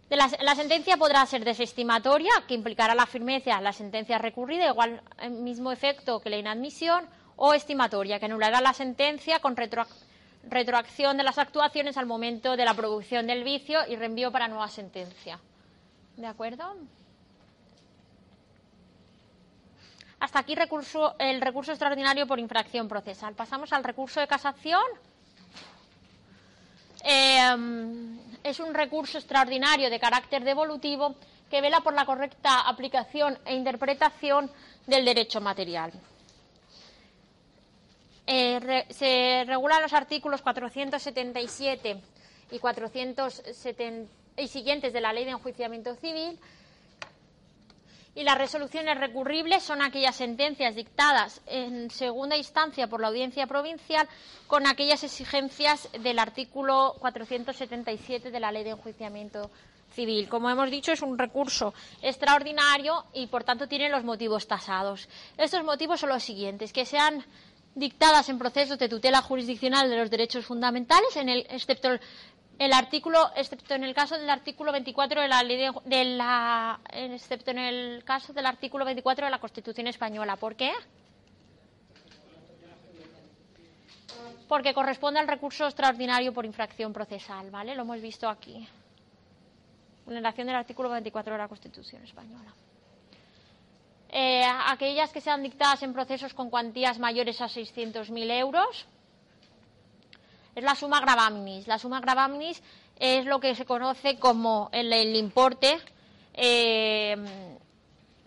[0.08, 5.70] la, sentencia podrá ser desestimatoria, que implicará la firmeza de la sentencia recurrida, igual mismo
[5.70, 7.06] efecto que la inadmisión,
[7.36, 12.74] o estimatoria, que anulará la sentencia con retroacción de las actuaciones al momento de la
[12.74, 15.38] producción del vicio y reenvío para nueva sentencia.
[16.16, 16.76] ¿De acuerdo?
[20.20, 23.34] Hasta aquí el recurso extraordinario por infracción procesal.
[23.34, 24.82] Pasamos al recurso de casación.
[27.02, 31.16] Em, es un recurso extraordinario de carácter devolutivo
[31.50, 34.50] que vela por la correcta aplicación e interpretación
[34.86, 35.92] del derecho material.
[38.26, 42.00] Eh, se regulan los artículos 477
[42.50, 46.38] y 470 y siguientes de la Ley de Enjuiciamiento Civil.
[48.16, 54.08] Y las resoluciones recurribles son aquellas sentencias dictadas en segunda instancia por la Audiencia Provincial
[54.46, 59.50] con aquellas exigencias del artículo 477 de la Ley de Enjuiciamiento
[59.92, 60.28] Civil.
[60.28, 65.08] Como hemos dicho, es un recurso extraordinario y, por tanto, tiene los motivos tasados.
[65.36, 67.24] Estos motivos son los siguientes: que sean
[67.74, 71.88] dictadas en procesos de tutela jurisdiccional de los derechos fundamentales, en el, excepto
[72.58, 77.50] el artículo, excepto en el caso del artículo 24 de la ley de, la, excepto
[77.50, 80.36] en el caso del artículo 24 de la Constitución española.
[80.36, 80.72] ¿Por qué?
[84.46, 87.74] Porque corresponde al recurso extraordinario por infracción procesal, ¿vale?
[87.74, 88.68] Lo hemos visto aquí.
[90.04, 92.52] Vulneración del artículo 24 de la Constitución española.
[94.16, 98.86] Eh, aquellas que sean dictadas en procesos con cuantías mayores a 600.000 euros
[100.54, 101.66] es la suma gravaminis.
[101.66, 102.62] La suma gravaminis
[102.96, 105.80] es lo que se conoce como el, importe
[106.32, 107.16] eh,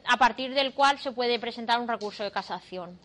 [0.04, 3.00] a partir del cual se puede presentar un recurso de casación.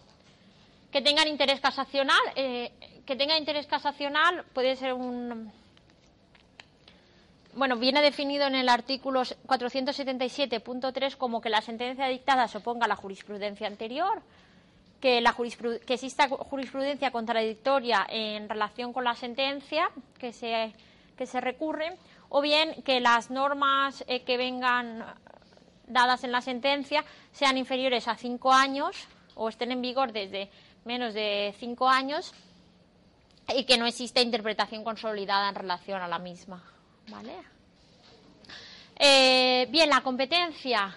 [0.91, 2.73] Que tengan interés casacional, eh,
[3.07, 5.53] que tenga interés casacional puede ser un
[7.55, 12.89] bueno, viene definido en el artículo 477.3 como que la sentencia dictada se oponga a
[12.89, 14.23] la jurisprudencia anterior,
[15.01, 20.73] que, la que exista jurisprudencia contradictoria en relación con la sentencia que se,
[21.17, 21.99] que se recurre,
[22.29, 25.05] o bien que las normas eh, que vengan
[25.87, 28.97] dadas en la sentencia sean inferiores a cinco años
[29.35, 30.51] o estén en vigor desde
[30.85, 32.33] menos de cinco años
[33.55, 36.63] y que no existe interpretación consolidada en relación a la misma.
[37.09, 37.33] ¿Vale?
[38.97, 40.95] Eh, bien, la competencia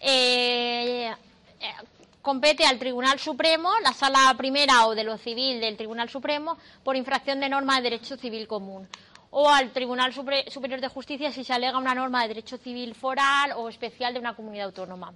[0.00, 1.10] eh,
[1.60, 1.72] eh,
[2.22, 6.96] compete al Tribunal Supremo, la Sala Primera o de lo Civil del Tribunal Supremo, por
[6.96, 8.88] infracción de norma de derecho civil común,
[9.30, 13.52] o al Tribunal Superior de Justicia si se alega una norma de derecho civil foral
[13.56, 15.12] o especial de una comunidad autónoma,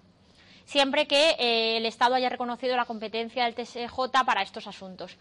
[0.66, 5.16] siempre que el Estado haya reconocido la competencia del TSJ para estos asuntos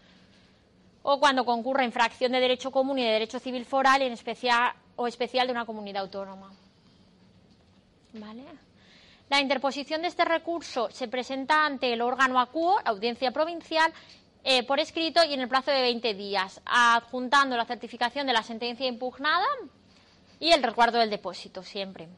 [1.06, 5.06] o cuando concurra infracción de derecho común y de derecho civil foral en especial, o
[5.06, 6.50] especial de una comunidad autónoma.
[8.14, 8.42] ¿Vale?
[9.28, 13.92] La interposición de este recurso se presenta ante el órgano acuo, audiencia provincial,
[14.44, 18.42] eh, por escrito y en el plazo de 20 días, adjuntando la certificación de la
[18.42, 19.46] sentencia impugnada
[20.40, 22.08] y el recuerdo del depósito, siempre.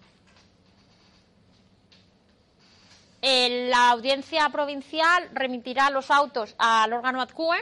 [3.21, 7.61] la audiencia provincial remitirá los autos al órgano adcuen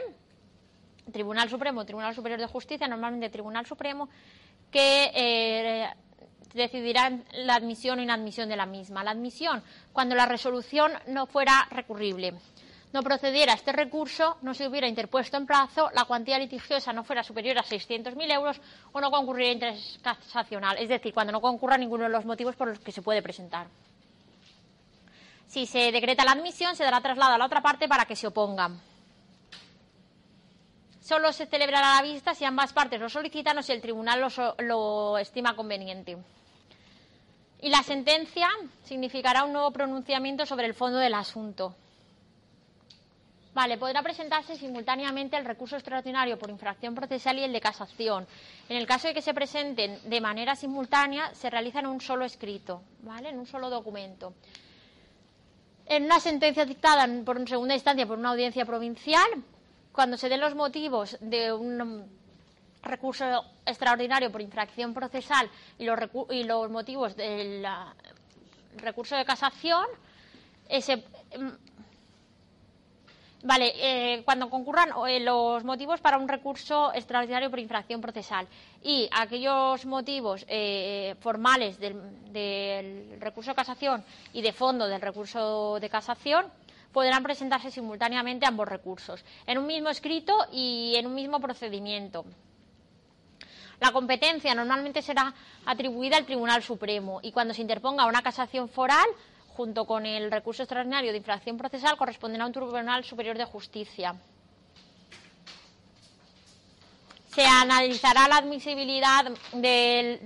[1.11, 4.09] Tribunal Supremo, Tribunal Superior de Justicia, normalmente Tribunal Supremo,
[4.71, 5.89] que eh,
[6.53, 9.03] decidirán la admisión o inadmisión de la misma.
[9.03, 12.33] La admisión, cuando la resolución no fuera recurrible.
[12.93, 17.23] No procediera este recurso, no se hubiera interpuesto en plazo, la cuantía litigiosa no fuera
[17.23, 18.61] superior a 600.000 euros
[18.93, 22.69] o no concurriera interés casacional, es decir, cuando no concurra ninguno de los motivos por
[22.69, 23.67] los que se puede presentar.
[25.47, 28.27] Si se decreta la admisión, se dará traslado a la otra parte para que se
[28.27, 28.79] opongan
[31.05, 34.25] solo se celebrará la vista si ambas partes lo solicitan o si el tribunal
[34.57, 36.17] lo, estima conveniente.
[37.61, 38.49] Y la sentencia
[38.83, 41.75] significará un nuevo pronunciamiento sobre el fondo del asunto.
[43.53, 48.27] Vale, podrá presentarse simultáneamente el recurso extraordinario por infracción procesal y el de casación.
[48.67, 52.25] En el caso de que se presenten de manera simultánea, se realiza en un solo
[52.25, 53.29] escrito, ¿vale?
[53.29, 54.33] En un solo documento.
[55.85, 59.29] En una sentencia dictada por segunda instancia por una audiencia provincial,
[59.95, 62.05] cuando se den los motivos de un
[62.83, 65.97] recurso extraordinario por infracción procesal y los,
[66.29, 67.65] y los motivos del
[68.77, 69.85] recurso de casación,
[70.67, 71.65] ese, mm,
[73.45, 78.47] Vale, eh, cuando concurran eh, los motivos para un recurso extraordinario por infracción procesal.
[78.81, 85.77] Y aquellos motivos eh, formales del, del, recurso de casación y de fondo del recurso
[85.79, 86.47] de casación,
[86.95, 92.23] podrán presentarse simultáneamente ambos recursos, en un mismo escrito y en un mismo procedimiento.
[93.81, 95.33] La competencia normalmente será
[95.65, 99.05] atribuida al Tribunal Supremo y cuando se interponga una casación foral,
[99.49, 104.15] junto con el recurso extraordinario de infracción procesal, corresponderá a un Tribunal Superior de Justicia.
[107.27, 110.21] Se analizará la admisibilidad de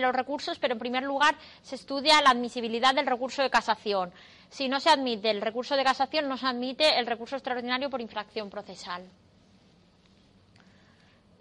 [0.00, 4.12] los recursos, pero en primer lugar se estudia la admisibilidad del recurso de casación.
[4.50, 8.00] Si no se admite el recurso de casación, no se admite el recurso extraordinario por
[8.00, 9.04] infracción procesal.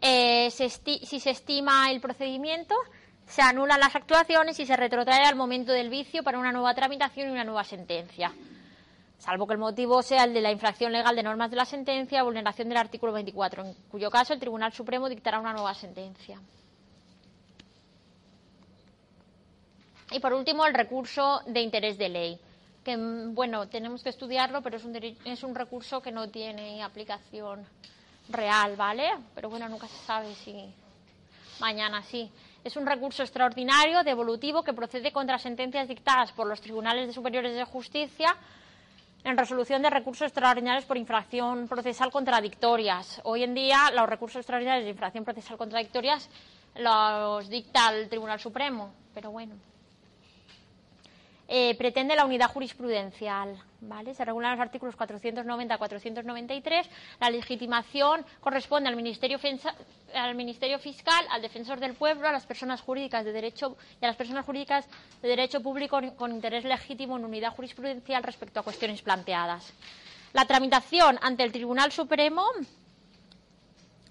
[0.01, 2.75] Eh, si se estima el procedimiento,
[3.25, 7.29] se anulan las actuaciones y se retrotrae al momento del vicio para una nueva tramitación
[7.29, 8.31] y una nueva sentencia,
[9.17, 12.21] salvo que el motivo sea el de la infracción legal de normas de la sentencia
[12.21, 16.39] o vulneración del artículo 24, en cuyo caso el Tribunal Supremo dictará una nueva sentencia.
[20.11, 22.39] Y por último, el recurso de interés de ley
[22.85, 27.65] que bueno, tenemos que estudiarlo, pero es un, es un recurso que no tiene aplicación
[28.29, 29.09] real, ¿vale?
[29.33, 30.71] Pero bueno, nunca se sabe si
[31.59, 32.31] mañana sí.
[32.63, 37.55] Es un recurso extraordinario, devolutivo, que procede contra sentencias dictadas por los tribunales de superiores
[37.55, 38.35] de justicia
[39.23, 43.19] en resolución de recursos extraordinarios por infracción procesal contradictorias.
[43.23, 46.29] Hoy en día los recursos extraordinarios de infracción procesal contradictorias
[46.75, 49.55] los dicta el Tribunal Supremo, pero bueno.
[51.47, 53.61] Eh, pretende la unidad jurisprudencial.
[53.81, 54.13] ¿vale?
[54.15, 56.89] Se regulan los artículos 490 a 493.
[57.19, 59.39] La legitimación corresponde al Ministerio,
[60.13, 64.07] al Ministerio Fiscal, al Defensor del Pueblo, a las personas jurídicas de derecho y a
[64.07, 64.87] las personas jurídicas
[65.21, 69.71] de derecho público con interés legítimo en unidad jurisprudencial respecto a cuestiones planteadas.
[70.33, 72.43] La tramitación ante el Tribunal Supremo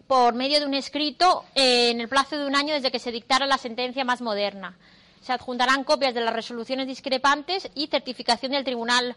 [0.07, 3.11] por medio de un escrito eh, en el plazo de un año desde que se
[3.11, 4.77] dictara la sentencia más moderna
[5.25, 9.17] se adjuntarán copias de las resoluciones discrepantes y certificación del Tribunal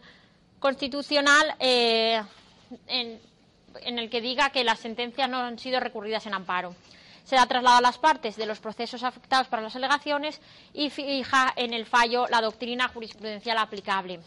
[0.58, 2.22] Constitucional eh,
[2.86, 3.18] en,
[3.98, 6.74] el que diga que las sentencias no han sido recurridas en amparo.
[7.24, 10.40] Se da traslado a las partes de los procesos afectados para las alegaciones
[10.72, 14.20] y fija en el fallo la doctrina jurisprudencial aplicable.